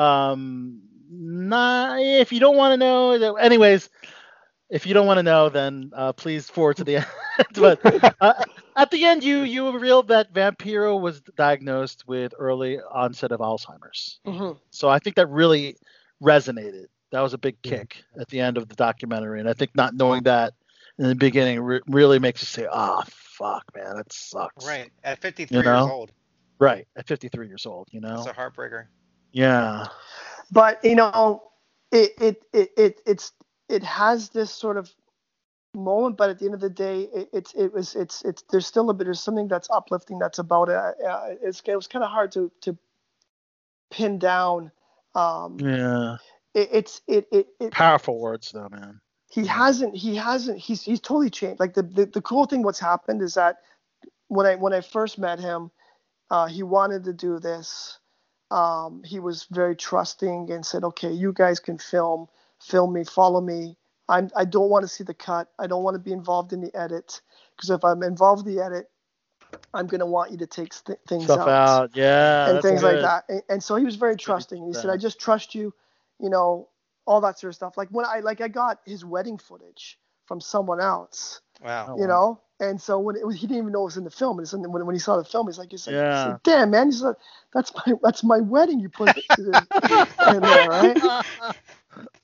[0.00, 3.36] um not if you don't want to know.
[3.36, 3.88] Anyways,
[4.68, 7.06] if you don't want to know, then uh, please forward to the end.
[7.54, 7.80] but
[8.20, 13.40] uh, at the end, you you revealed that Vampiro was diagnosed with early onset of
[13.40, 14.18] Alzheimer's.
[14.26, 14.58] Mhm.
[14.70, 15.76] So I think that really
[16.22, 16.86] resonated.
[17.16, 17.78] That was a big Yeah.
[17.78, 20.52] kick at the end of the documentary, and I think not knowing that
[20.98, 24.92] in the beginning re- really makes you say, "Ah, fuck, man, that sucks." Right.
[25.02, 25.80] At 53 You know?
[25.80, 26.12] years old.
[26.58, 26.86] Right.
[26.94, 28.16] At 53 years old, you know.
[28.18, 28.88] It's a heartbreaker.
[29.32, 29.86] yeah.
[30.52, 31.42] but you know
[31.90, 33.32] it, it it it it's
[33.70, 34.94] it has this sort of
[35.74, 38.66] moment but at the end of the day it, it's it was it's it's there's
[38.66, 42.04] still a bit there's something that's uplifting that's about it uh, it's, it was kind
[42.04, 42.76] of hard to to
[43.90, 44.70] pin down
[45.14, 46.16] um Yeah.
[46.56, 49.00] It, it's it, it it Powerful words, though, man.
[49.30, 52.80] he hasn't he hasn't he's he's totally changed like the, the the cool thing what's
[52.80, 53.56] happened is that
[54.28, 55.70] when i when i first met him
[56.30, 57.98] uh he wanted to do this
[58.50, 62.26] um he was very trusting and said okay you guys can film
[62.60, 63.76] film me follow me
[64.08, 66.60] i'm i don't want to see the cut i don't want to be involved in
[66.60, 67.20] the edit
[67.56, 68.88] because if i'm involved in the edit
[69.74, 71.90] i'm going to want you to take st- things Stuff out.
[71.94, 72.46] Yeah.
[72.46, 73.24] and that's things like that.
[73.28, 74.58] And, and so he was very trusting.
[74.58, 75.74] And he said, "I just trust you,"
[76.20, 76.68] you know,
[77.06, 77.76] all that sort of stuff.
[77.76, 81.88] Like when I like I got his wedding footage from someone else, Wow.
[81.90, 84.04] Oh, you know, and so when it was, he didn't even know it was in
[84.04, 84.38] the film.
[84.38, 86.24] And it's in the, when when he saw the film, he's like, he's like, he's
[86.26, 87.16] like, "Damn, man!" He's like,
[87.54, 90.96] "That's my that's my wedding you put in there, right?"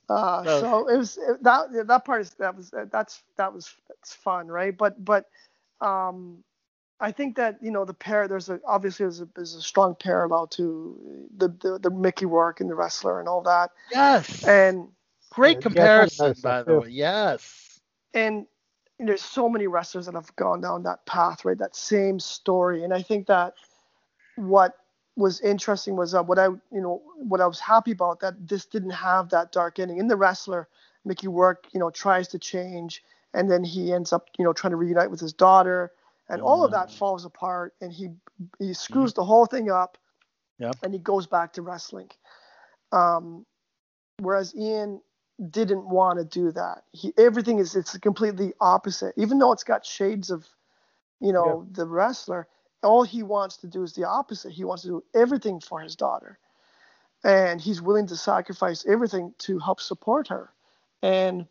[0.08, 3.74] Uh, That was- so it was that that part is that was that's that was
[3.88, 4.76] that's fun, right?
[4.76, 5.26] But but
[5.80, 6.44] um,
[7.02, 9.96] I think that you know the pair there's a obviously there's a, there's a strong
[9.96, 14.44] parallel to the, the the Mickey Rourke and the wrestler and all that, yes.
[14.44, 14.88] and
[15.30, 16.88] Great Yeah, comparison, by the way.
[16.90, 17.80] Yes.
[18.14, 18.46] and
[19.00, 21.58] there's so many wrestlers that have gone down that path, right?
[21.58, 23.54] That same story, and I think that
[24.36, 24.76] what
[25.16, 28.66] was interesting was uh, what I, you know, what I was happy about that this
[28.66, 29.98] didn't have that dark ending.
[29.98, 30.68] In the wrestler,
[31.04, 33.02] Mickey Rourke, you know, tries to change,
[33.34, 35.92] and then he ends up, you know, trying to reunite with his daughter,
[36.28, 38.08] and all of that falls apart, and he
[38.58, 39.98] he screws the whole thing up,
[40.58, 40.76] Yep.
[40.82, 42.10] and he goes back to wrestling.
[42.92, 43.46] Um,
[44.18, 45.00] whereas Ian
[45.50, 46.84] didn't want to do that.
[46.92, 49.14] He everything is it's completely opposite.
[49.16, 50.46] Even though it's got shades of,
[51.20, 52.46] you know, the wrestler,
[52.82, 54.52] all he wants to do is the opposite.
[54.52, 56.38] He wants to do everything for his daughter.
[57.24, 60.52] And he's willing to sacrifice everything to help support her.
[61.02, 61.46] And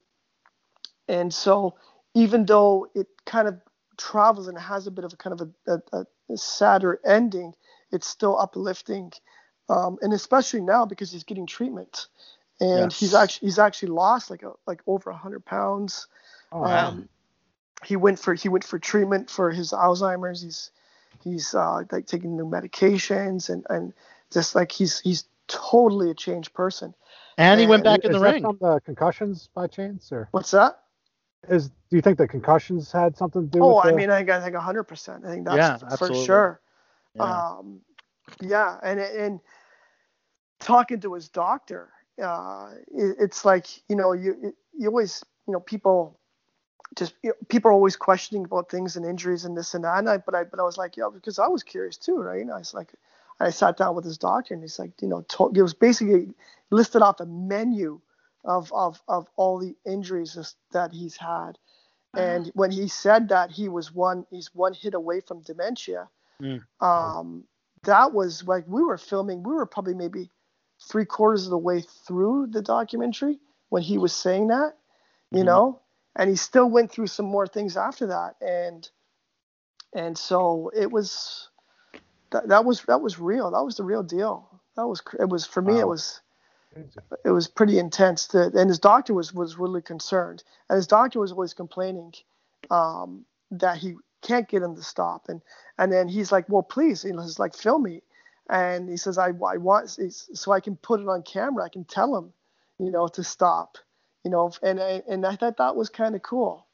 [1.08, 1.76] and so
[2.14, 3.60] even though it kind of
[4.02, 7.54] travels and has a bit of a kind of a, a, a sadder ending,
[7.92, 9.12] it's still uplifting.
[9.70, 12.08] Um, and especially now because he's getting treatment
[12.62, 16.08] and he's actually he's actually lost like a like over a hundred pounds.
[16.52, 16.90] Oh, wow.
[16.90, 17.10] Um,
[17.84, 20.42] he went for he went for treatment for his Alzheimer's.
[20.42, 20.72] He's
[21.24, 23.94] he's uh, like taking new medications and and
[24.32, 26.94] just like he's he's totally a changed person.
[27.38, 28.44] And he went back in the ring.
[28.44, 30.81] from the concussions by chance, or What's that?
[31.50, 33.72] Is do you think the concussions had something to do with it?
[33.72, 35.26] Oh, with I mean, I think I think hundred percent.
[35.26, 36.26] I think that's Yeah, for absolutely.
[36.26, 36.62] sure.
[37.16, 37.44] Yeah.
[37.44, 37.82] Um,
[38.42, 39.40] yeah, and and
[40.60, 41.90] talking to his doctor,
[42.22, 46.20] uh, it, it's like you know you you always you know people
[46.96, 49.98] just you know, people are always questioning about things and injuries and this and that.
[50.00, 52.42] And I, but I, but I was like, yeah, because I was curious too, right?
[52.42, 52.94] And I was like,
[53.40, 56.34] I sat down with his doctor and he's like, you know, to, it was basically
[56.70, 58.02] listed off a menu
[58.44, 61.58] of of of all the injuries that he's had.
[62.14, 62.52] And uh-huh.
[62.56, 66.10] when he said that he was one, he's one hit away from dementia.
[66.42, 66.62] Mm.
[66.82, 67.46] Um,
[67.84, 69.44] that was like we were filming.
[69.44, 70.30] We were probably maybe
[70.82, 74.74] three quarters of the way through the documentary when he was saying that,
[75.32, 75.46] you mm-hmm.
[75.46, 75.80] know,
[76.16, 78.90] and he still went through some more things after that, and
[79.94, 81.50] and so it was
[82.32, 83.52] that, that was that was real.
[83.52, 84.50] That was the real deal.
[84.76, 85.74] That was it was for me.
[85.76, 85.80] Wow.
[85.80, 86.22] It was
[87.26, 88.28] it was pretty intense.
[88.28, 92.14] To, and his doctor was was really concerned, and his doctor was always complaining
[92.70, 95.28] um, that he can't get him to stop.
[95.28, 95.42] And
[95.78, 98.02] and then he's like, well, please, you know, he's like, film me.
[98.50, 101.64] And he says, I, I want so I can put it on camera.
[101.64, 102.34] I can tell him,
[102.80, 103.78] you know, to stop.
[104.24, 106.68] You know, and and I thought that was kind of cool.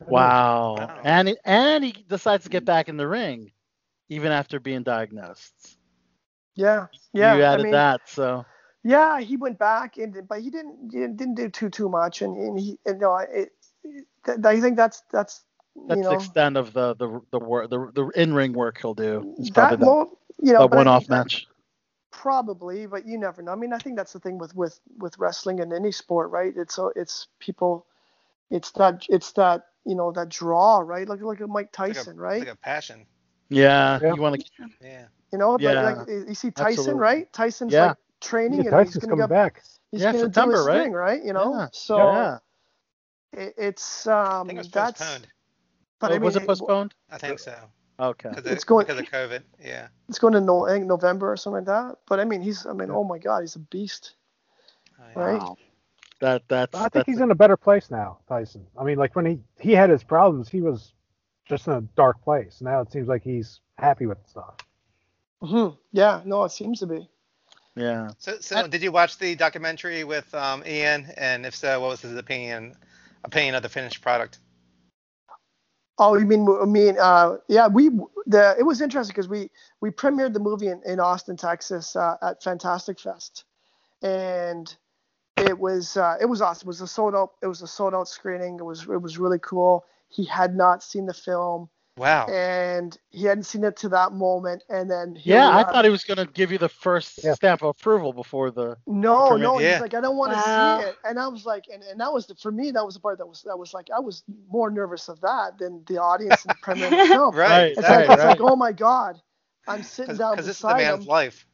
[0.00, 0.76] Wow.
[0.78, 1.00] wow.
[1.04, 3.52] And he, and he decides to get back in the ring,
[4.08, 5.76] even after being diagnosed.
[6.54, 7.34] Yeah, yeah.
[7.36, 8.46] You added I mean, that, so.
[8.82, 12.58] Yeah, he went back and but he didn't didn't do too too much, and, and
[12.58, 13.52] he and, you know it,
[13.84, 15.42] it, I think that's that's
[15.88, 18.78] that's you know, the extent of the the the work the, the in ring work
[18.80, 19.34] he'll do.
[19.38, 21.46] It's that, the, well, you know, one off match.
[22.10, 23.52] Probably, but you never know.
[23.52, 26.52] I mean, I think that's the thing with with with wrestling and any sport, right?
[26.56, 27.86] It's so it's people,
[28.50, 31.08] it's that it's that you know that draw, right?
[31.08, 32.38] Like look at Mike Tyson, like a, right?
[32.40, 33.06] Like a passion.
[33.48, 34.14] Yeah, yeah.
[34.14, 34.68] you want to.
[34.82, 35.04] Yeah.
[35.32, 35.82] You know, yeah.
[35.82, 37.00] like, like you see Tyson, Absolutely.
[37.00, 37.32] right?
[37.32, 37.86] Tyson's yeah.
[37.86, 39.62] like training yeah, and he's gonna come back.
[39.90, 40.82] He's yeah, gonna September, do his right?
[40.82, 41.24] thing, right?
[41.24, 41.68] You know, yeah.
[41.72, 42.38] so yeah.
[43.32, 45.00] It, it's um I think it was that's.
[45.00, 45.26] postponed.
[46.00, 46.94] But oh, I mean, was it postponed?
[47.10, 47.54] I think so.
[48.00, 48.30] Okay.
[48.30, 49.42] Because it's going because of COVID.
[49.62, 49.88] Yeah.
[50.08, 51.98] It's going to no, November or something like that.
[52.08, 54.14] But I mean, he's I mean, oh my God, he's a beast,
[54.98, 55.22] Oh, yeah.
[55.22, 55.40] right?
[55.40, 55.56] Wow.
[56.20, 56.74] That that's.
[56.74, 58.66] I think that's he's in a better place now, Tyson.
[58.78, 60.94] I mean, like when he he had his problems, he was
[61.46, 62.60] just in a dark place.
[62.62, 64.56] Now it seems like he's happy with stuff.
[65.42, 67.08] hmm Yeah, no, it seems to be.
[67.76, 68.10] Yeah.
[68.18, 71.06] So, so did you watch the documentary with um, Ian?
[71.16, 72.74] And if so, what was his opinion
[73.24, 74.38] opinion of the finished product?
[75.98, 77.90] Oh, you mean I mean uh, yeah, we
[78.26, 82.16] the it was interesting because we we premiered the movie in, in Austin, Texas uh,
[82.22, 83.44] at Fantastic Fest,
[84.02, 84.74] and
[85.36, 86.66] it was uh, it was awesome.
[86.66, 88.56] It was a sold out it was a sold out screening.
[88.58, 89.84] It was it was really cool.
[90.08, 91.68] He had not seen the film.
[92.00, 92.26] Wow.
[92.28, 96.02] And he hadn't seen it to that moment, and then yeah, I thought he was
[96.04, 97.34] gonna give you the first yeah.
[97.34, 98.78] stamp of approval before the.
[98.86, 99.44] No, premiere.
[99.46, 99.72] no, Yeah.
[99.72, 100.80] he's like, I don't want to Wow.
[100.80, 102.94] see it, and I was like, and, and that was the, for me that was
[102.94, 105.98] the part that was that was like I was more nervous of that than the
[105.98, 107.34] audience and the premiere of the film.
[107.36, 107.72] Right.
[107.76, 109.20] It's Right, like, it's like, oh my god,
[109.68, 111.46] I'm sitting down Because this is the beside man's him, life.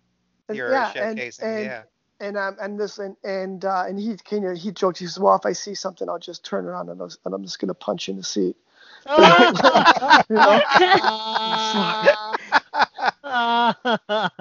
[0.48, 1.42] and- You're yeah, and, showcasing.
[1.42, 1.82] and yeah.
[2.20, 5.06] and um and this and and uh, and he can you know, he joked he
[5.06, 7.59] says, well, if I see something, I'll just turn around and, I'll, and I'm just
[7.59, 8.56] gonna punch you in the seat.
[9.08, 9.52] You?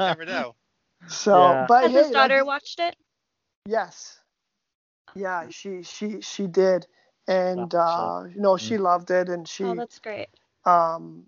[0.06, 0.56] Never know.
[1.08, 1.68] So, Yeah.
[1.68, 2.96] but Has hey, his daughter like, watched it?
[3.66, 4.20] Yes.
[5.16, 6.88] Yeah, she she she did,
[7.28, 10.30] and Wow, uh, you know she loved it, and she Oh, that's great.
[10.66, 11.26] um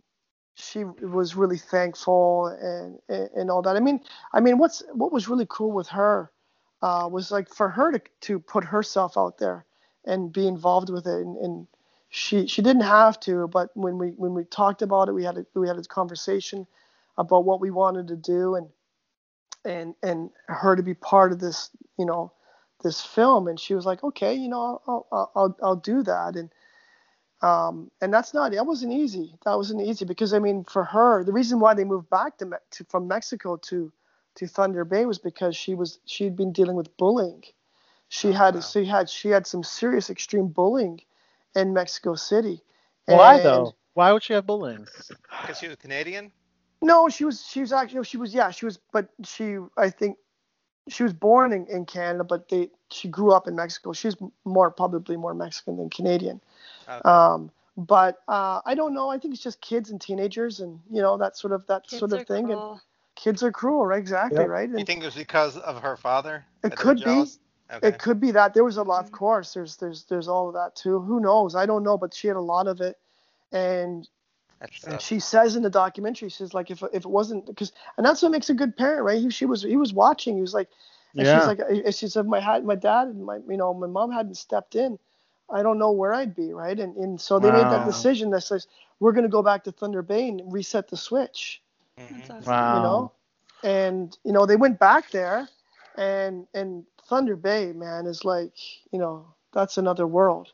[0.56, 3.76] she was really thankful and, and and all that.
[3.76, 4.02] I mean,
[4.34, 6.32] I mean, what's what was really cool with her
[6.82, 9.66] uh, was like for her to to put herself out there
[10.06, 11.68] and be involved with it, and, and
[12.10, 15.38] she she didn't have to, but when we when we talked about it, we had
[15.38, 16.66] a, we had a conversation
[17.18, 18.70] about what we wanted to do, and
[19.66, 22.32] and and her to be part of this, you know,
[22.84, 26.36] this film, and she was like, okay, you know, I'll I'll I'll, I'll do that,
[26.36, 26.50] and
[27.42, 29.36] um, and that's not that wasn't easy.
[29.44, 32.50] That wasn't easy because I mean, for her, the reason why they moved back to,
[32.72, 33.92] to from Mexico to
[34.36, 37.44] to Thunder Bay was because she was she'd been dealing with bullying.
[38.08, 38.62] She had wow.
[38.62, 41.02] she had she had some serious extreme bullying
[41.56, 42.62] in Mexico City.
[43.06, 43.76] Why And- though?
[43.94, 44.86] Why would she have bullying?
[45.42, 46.32] Because she was Canadian.
[46.84, 50.18] No, she was she was actually she was yeah she was but she I think
[50.88, 53.94] she was born in, in Canada but they she grew up in Mexico.
[53.94, 56.40] She's more probably more Mexican than Canadian.
[56.88, 57.02] Okay.
[57.10, 59.10] Um, but uh, I don't know.
[59.10, 62.00] I think it's just kids and teenagers and you know that sort of that Kids
[62.00, 62.52] sort of thing.
[62.52, 62.80] And
[63.16, 64.00] kids are cruel, right?
[64.00, 64.48] Exactly, Yep.
[64.50, 64.70] right?
[64.70, 66.46] you think it was because of her father?
[66.64, 67.26] It that they were could be.
[67.70, 67.84] Jealous?
[67.84, 67.98] Okay.
[67.98, 69.04] it could be that there was a lot.
[69.04, 69.14] Of Mhm.
[69.14, 71.00] course, there's there's there's all of that too.
[71.02, 71.56] Who knows?
[71.56, 72.98] I don't know, but she had a lot of it,
[73.52, 74.08] and
[74.84, 78.06] and she says in the documentary, she says like if if it wasn't because and
[78.06, 79.20] that's what makes a good parent, right?
[79.20, 80.36] He she was he was watching.
[80.36, 80.70] He was like,
[81.18, 81.44] and Yeah.
[81.44, 84.12] she's like, and she said my had my dad and my you know my mom
[84.12, 85.00] hadn't stepped in,
[85.50, 86.80] I don't know where I'd be, right?
[86.80, 88.68] And and so they made that decision that says
[89.00, 91.62] we're gonna go back to Thunder Bay and reset the switch.
[92.10, 92.46] That's awesome.
[92.46, 92.68] Wow.
[92.72, 93.12] you know,
[93.64, 95.50] and you know they went back there,
[95.96, 98.54] and and Thunder Bay man is like
[98.92, 100.52] you know that's another world,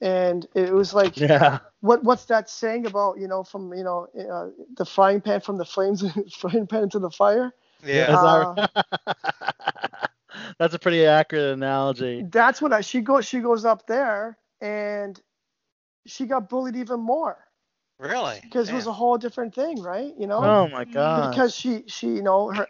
[0.00, 1.58] and it was like Yeah.
[1.80, 5.58] what what's that saying about you know from you know uh, the frying pan from
[5.58, 7.52] the flames frying pan into the fire
[7.84, 8.06] Yeah.
[8.08, 8.46] As I-
[10.58, 12.26] That's a pretty accurate analogy.
[12.30, 15.20] that's what I she goes she goes up there and
[16.06, 17.38] she got bullied even more
[17.98, 18.40] Really?
[18.42, 21.32] because it was a whole different thing right you know Oh my god.
[21.32, 22.68] because she she you know her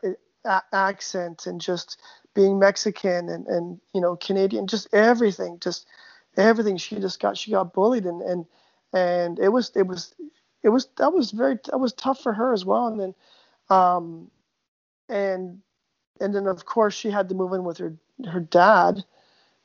[0.72, 2.00] accent and just
[2.34, 5.86] being Mexican and and you know Canadian just everything just
[6.36, 8.46] everything she just got she got bullied and and
[8.92, 10.14] and it was it was
[10.62, 12.86] it was that was very that was tough for her as well.
[12.88, 13.14] And then
[13.70, 14.30] um
[15.08, 15.60] and
[16.20, 17.94] and then of course she had to move in with her
[18.30, 19.04] her dad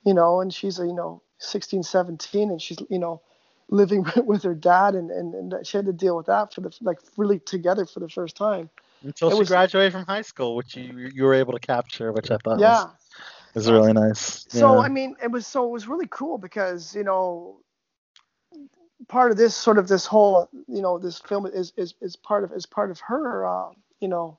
[0.04, 3.22] you know and she's you know 16 17 and she's you know
[3.70, 4.96] living with her dad.
[4.96, 8.00] And and, and she had to deal with that for the like really together for
[8.00, 8.70] the first time
[9.04, 12.12] Until it she was- graduated from high school, which you you were able to capture,
[12.12, 12.86] which I thought yeah
[13.54, 14.46] was, was really nice.
[14.50, 14.82] So yeah.
[14.82, 17.58] I mean, it was so it was really cool because you know,
[19.08, 22.44] part of this sort of this whole you know this film is is is part
[22.44, 23.70] of is part of her uh,
[24.00, 24.38] you know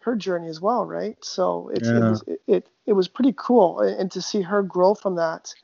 [0.00, 1.16] her journey as well, right?
[1.24, 4.62] So it's it was it, it it was pretty cool and and to see her
[4.62, 5.54] grow from that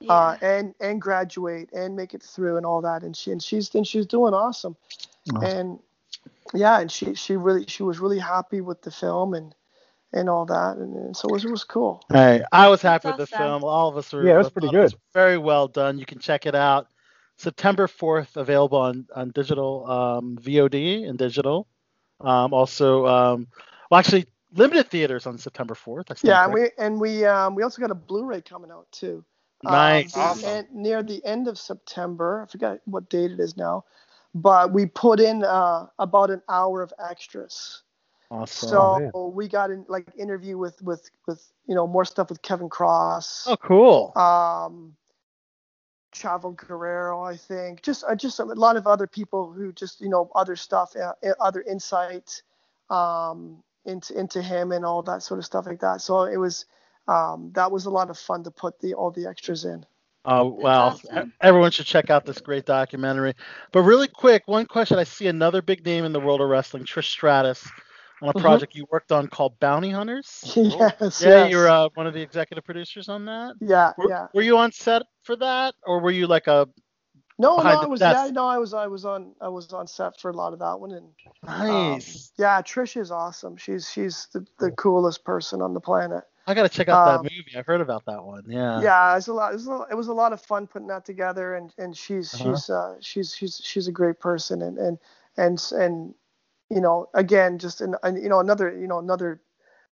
[0.00, 0.12] Yeah.
[0.12, 3.74] uh, and and graduate and make it through and all that and she and she's
[3.74, 4.76] and she's doing awesome
[5.34, 5.44] Awesome.
[5.44, 5.78] and
[6.54, 9.54] yeah and she she really she was really happy with the film and
[10.12, 13.08] and all that and, and so it was, it was cool Hey, I was happy
[13.08, 13.36] That's with the awesome.
[13.38, 13.64] film.
[13.64, 14.28] All of us were.
[14.28, 14.94] Yeah, it was thought pretty was good.
[15.14, 15.98] very well done.
[15.98, 16.88] You can check it out.
[17.38, 21.68] September 4th, available on on digital um, VOD and digital.
[22.20, 23.48] Um, also, um,
[23.90, 26.10] well, actually, limited theaters on September 4th.
[26.22, 29.24] Yeah, and we and we um we also got a Blu-ray coming out too.
[29.66, 30.14] Um, Nice.
[30.14, 30.50] the Awesome.
[30.50, 33.84] en- near the end of September, I forget what date it is now,
[34.34, 37.82] but we put in uh, about an hour of extras.
[38.30, 38.68] awesome.
[38.68, 42.42] So Oh, we got in like interview with with with you know more stuff with
[42.42, 44.12] Kevin Cross, oh, cool.
[44.16, 44.96] um,
[46.12, 50.08] Chavo Guerrero, I think, just uh, just a lot of other people who just you
[50.08, 52.42] know other stuff, uh, uh, other insight
[52.90, 56.00] um, into into him and all that sort of stuff like that.
[56.00, 56.66] So it was
[57.08, 59.84] um, that was a lot of fun to put the all the extras in.
[60.24, 61.32] Oh, well, awesome.
[61.40, 63.34] everyone should check out this great documentary.
[63.72, 64.98] But really quick, one question.
[64.98, 67.66] I see another big name in the world of wrestling, Trish Stratus,
[68.22, 68.40] on a Mhm.
[68.40, 70.42] project you worked on called Bounty Hunters.
[70.56, 71.50] yes, Yeah, yes.
[71.50, 73.54] you're uh, one of the executive producers on that.
[73.60, 74.26] yeah, Were, yeah.
[74.32, 76.68] were you on set for that, or were you like a
[77.38, 78.26] No, no, I was desk?
[78.26, 80.60] yeah, no, I was I was on I was on set for a lot of
[80.60, 81.08] that one and
[81.42, 82.30] nice?
[82.38, 83.56] yeah, Trish is awesome.
[83.56, 86.22] She's she's the, the coolest person on the planet.
[86.46, 87.56] I gotta check out that um, movie.
[87.56, 88.44] I've heard about that one.
[88.48, 88.80] Yeah.
[88.82, 89.52] yeah, it's a lot.
[89.52, 92.34] It was a, it was a lot of fun putting that together, and and she's
[92.34, 92.54] Uh-huh.
[92.54, 94.98] she's uh, she's she's she's a great person, and and
[95.36, 96.14] and and
[96.70, 99.40] you know again just an, an you know another you know another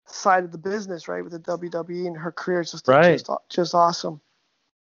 [0.06, 3.12] side of the business right with the WWE and her career is just Right.
[3.18, 4.20] just just awesome.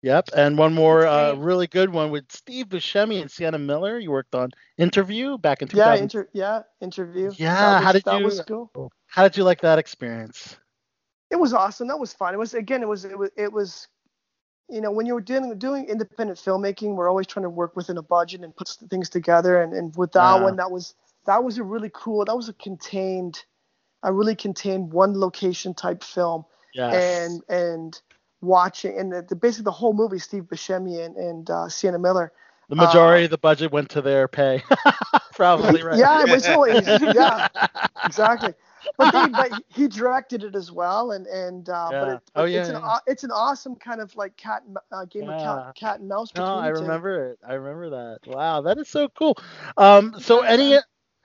[0.03, 0.29] Yep.
[0.37, 3.99] And one more uh, really good one with Steve Buscemi and Sienna Miller.
[3.99, 6.03] You worked on Interview back in Yeah, 2000.
[6.05, 7.33] inter yeah interview.
[7.37, 8.93] Yeah, that was, how did that you- was cool.
[9.07, 10.57] How did you like that experience?
[11.31, 11.89] It was awesome.
[11.89, 12.35] That was fun.
[12.35, 12.83] It was again.
[12.83, 13.89] It was it was it was.
[14.70, 17.97] You know, when you were doing doing independent filmmaking, we're always trying to work within
[17.97, 19.62] a budget and put things together.
[19.62, 20.43] And, and with that Yeah.
[20.43, 20.95] one, that was
[21.26, 22.24] that was a really cool.
[22.26, 23.43] That was a contained,
[24.03, 26.45] a really contained one location type film.
[26.74, 27.31] Yes.
[27.31, 28.01] And and
[28.43, 32.33] watching and the, the basically the whole movie, Steve Buscemi and and uh, Sienna Miller.
[32.68, 34.62] the majority of the budget went to their pay.
[35.35, 35.99] Probably right.
[35.99, 37.49] Yeah, it was always yeah,
[38.05, 38.53] exactly.
[38.97, 42.01] But, they, but he directed it as well, and and uh, Yeah.
[42.01, 42.81] but, it, Oh, yeah, it's an yeah.
[42.87, 46.09] aw- it's an awesome kind of like cat and, uh, game of cat, cat and
[46.09, 46.33] mouse.
[46.35, 46.83] No, between I the two.
[46.83, 47.39] remember it.
[47.47, 48.18] I remember that.
[48.26, 49.37] Wow, that is so cool.
[49.76, 50.76] Um, so any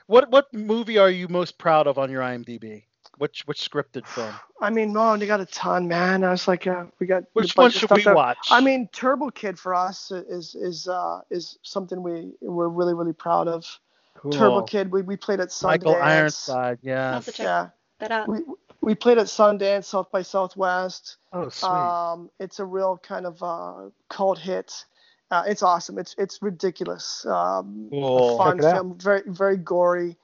[0.07, 2.83] what what movie are you most proud of on your IMDb?
[3.19, 4.33] Which which scripted film?
[4.59, 6.23] I mean, no, they got a ton, man.
[6.23, 7.23] I was like, uh, we got.
[7.33, 8.47] Which one should we that- watch?
[8.49, 13.13] I mean, Turbo Kid for us is is uh, is something we we're really really
[13.13, 13.79] proud of.
[14.23, 14.31] Cool.
[14.31, 15.63] Turbo Kid, we, we played at Sundance.
[15.63, 16.79] Michael Ironside.
[16.81, 17.13] Yeah.
[17.13, 17.69] have to check Yeah,
[17.99, 18.27] that out.
[18.27, 18.39] we
[18.81, 21.17] we played at Sundance, South by Southwest.
[21.31, 21.69] Oh, sweet.
[21.69, 24.85] Um, it's a real kind of uh, cult hit.
[25.31, 25.97] Uh, it's awesome.
[25.99, 27.25] It's it's ridiculous.
[27.25, 28.37] Um, Cool.
[28.37, 30.17] fun Check film, very very gory.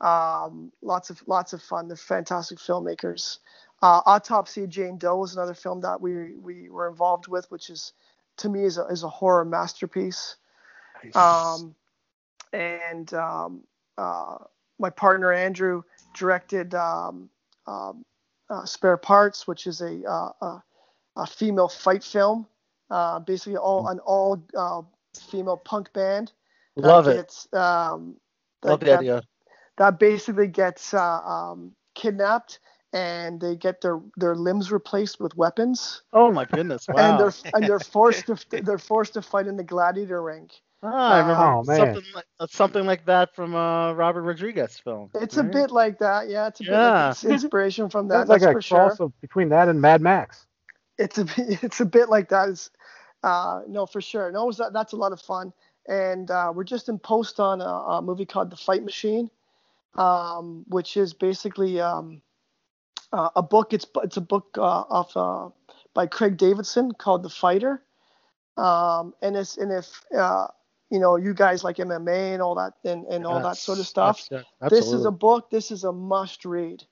[0.00, 1.88] Um, lots of lots of fun.
[1.88, 3.38] They're fantastic filmmakers.
[3.82, 7.70] Uh, Autopsy of Jane Doe was another film that we we were involved with, which
[7.70, 7.92] is
[8.38, 10.36] to me is a is a horror masterpiece.
[11.04, 11.16] Nice.
[11.16, 11.74] Um,
[12.52, 13.62] and um,
[13.98, 14.36] uh,
[14.78, 15.82] my partner Andrew
[16.14, 17.28] directed um,
[17.66, 18.04] um,
[18.48, 20.62] uh, Spare Parts, which is a, uh, a,
[21.16, 22.46] a female fight film,
[22.90, 24.82] uh, basically all an all uh,
[25.30, 26.32] female punk band.
[26.76, 27.16] that Love it.
[27.16, 28.16] gets, Um,
[28.62, 29.22] that, Love the that, idea.
[29.78, 32.58] that basically gets uh, um, kidnapped
[32.92, 36.86] and they get their their limbs replaced with weapons, Oh my goodness!
[36.88, 36.96] Wow.
[36.98, 40.50] and they're and they're forced to they're forced to fight in the gladiator ring.
[40.82, 41.76] Ah, I remember Oh, man.
[41.76, 45.10] something like uh, something like that from a Robert Rodriguez film.
[45.14, 46.46] It's a bit like that, yeah.
[46.48, 47.06] It's a bit Yeah.
[47.06, 48.26] like it's inspiration from that.
[48.26, 48.96] That's like that's a for sure.
[48.98, 50.46] of, between that and Mad Max.
[50.98, 52.48] it's a bit, it's a bit like that.
[52.48, 52.70] It's,
[53.22, 54.30] uh, no, for sure.
[54.32, 55.52] No, that, that's a lot of fun.
[55.88, 59.30] And uh, we're just in post on a, a movie called The Fight Machine,
[59.96, 62.22] um, which is basically um,
[63.12, 63.72] uh, a book.
[63.74, 65.48] It's it's a book uh, of uh,
[65.94, 67.82] by Craig Davidson called The Fighter.
[68.56, 70.46] Um, and it's and if uh,
[70.90, 73.86] you know you guys like MMA and all that and, and all that sort of
[73.86, 74.28] stuff,
[74.68, 75.50] this is a book.
[75.50, 76.84] This is a must read.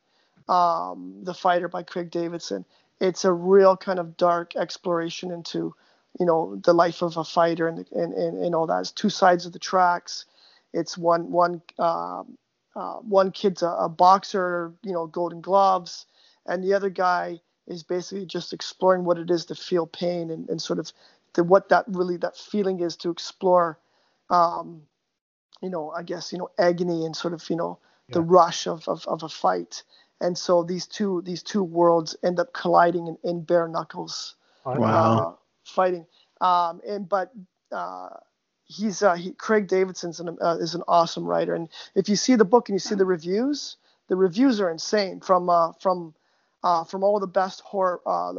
[0.49, 2.65] Um, the Fighter by Craig Davidson.
[3.01, 5.75] It's a real kind of dark exploration into,
[6.19, 8.81] you know, the life of a fighter and and, and, and all that.
[8.81, 10.25] It's two sides of the tracks.
[10.73, 12.39] It's one one um
[12.77, 16.07] uh, one kid's a, a boxer, you know, Golden Gloves,
[16.47, 20.49] and the other guy is basically just exploring what it is to feel pain and,
[20.49, 20.93] and sort of
[21.35, 23.79] the, what that really that feeling is to explore,
[24.31, 24.83] um,
[25.63, 27.79] you know, I guess you know agony and sort of you know
[28.13, 29.83] the rush of, of, of a fight.
[30.21, 34.35] And so these two these two worlds end up colliding in, in bare knuckles
[34.81, 35.19] Wow.
[35.19, 35.33] uh,
[35.65, 36.07] fighting.
[36.41, 37.33] Um, and but
[37.73, 38.11] uh,
[38.65, 42.35] he's uh, he, Craig Davidson's an, uh, is an awesome writer, and if you see
[42.35, 43.77] the book and you see the reviews,
[44.09, 46.15] the reviews are insane from uh, from
[46.63, 48.33] uh, from all the best horror uh,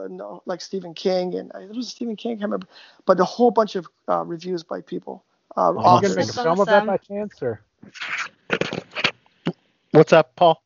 [0.45, 2.67] like Stephen King and uh, it was Stephen King, I can't remember,
[3.05, 5.23] but a whole bunch of uh, reviews by people.
[5.57, 6.01] Uh, Are you Awesome.
[6.01, 6.87] gonna make a That's film of that awesome.
[6.87, 7.61] by chance, or
[9.91, 10.61] What's up, Paul?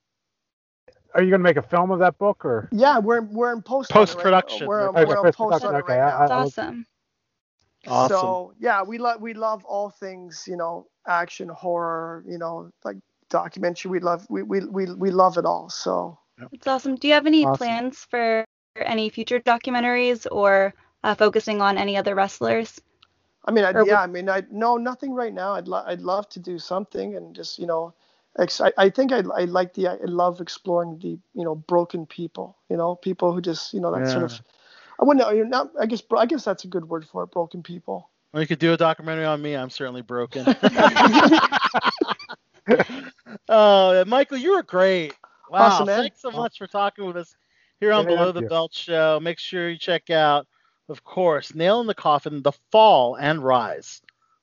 [1.15, 3.91] are you gonna make a film of that book, or Yeah, we're we're in post
[3.91, 4.31] on it right now.
[4.39, 4.67] Post-production.
[4.67, 6.86] We're, Okay, we're in post on post-production, okay, right I- I- That's awesome.
[7.88, 8.17] Awesome.
[8.17, 12.97] So yeah, we love we love all things you know action horror you know like
[13.29, 13.91] documentary.
[13.91, 15.69] We love we we we, we love it all.
[15.69, 16.17] So
[16.51, 16.95] It's awesome.
[16.95, 17.57] Do you have any Awesome.
[17.57, 18.45] plans for
[18.77, 20.73] any future documentaries or
[21.03, 22.79] uh, focusing on any other wrestlers?
[23.45, 25.53] I mean, I, Or yeah, I mean, I no nothing right now.
[25.53, 27.93] I'd lo- I'd love to do something and just you know,
[28.39, 32.05] ex- I, I think I I like the I love exploring the you know broken
[32.05, 32.57] people.
[32.69, 34.39] You know, people who just you know that sort of.
[34.99, 35.31] I wouldn't know.
[35.33, 35.71] You're not.
[35.79, 36.03] I guess.
[36.15, 37.31] I guess that's a good word for it.
[37.31, 38.09] Broken people.
[38.31, 39.55] Well, you could do a documentary on me.
[39.55, 40.45] I'm certainly broken.
[43.49, 45.13] oh, Michael, you were great.
[45.49, 45.59] Wow.
[45.59, 46.01] Awesome, man.
[46.01, 47.35] Thanks so much for talking with us
[47.79, 48.49] here on Yeah, Below the you.
[48.49, 49.19] Belt Show.
[49.21, 50.47] Make sure you check out,
[50.89, 54.01] of course, Nail in the Coffin, The Fall and Rise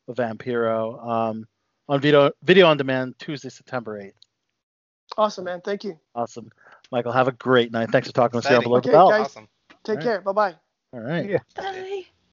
[0.09, 1.47] of Vampiro um,
[1.89, 4.13] on video, video on demand Tuesday, September 8th.
[5.17, 5.61] Awesome, man.
[5.61, 5.99] Thank you.
[6.15, 6.51] Awesome.
[6.93, 7.91] Michael, have a great night.
[7.91, 9.11] Thanks for talking with us here on Below Okay, the Belt.
[9.11, 9.21] guys.
[9.27, 9.49] Awesome.
[9.83, 10.05] Take All right.
[10.05, 10.21] care.
[10.21, 10.55] Bye bye.
[10.93, 11.29] All right.
[11.57, 12.03] Yeah.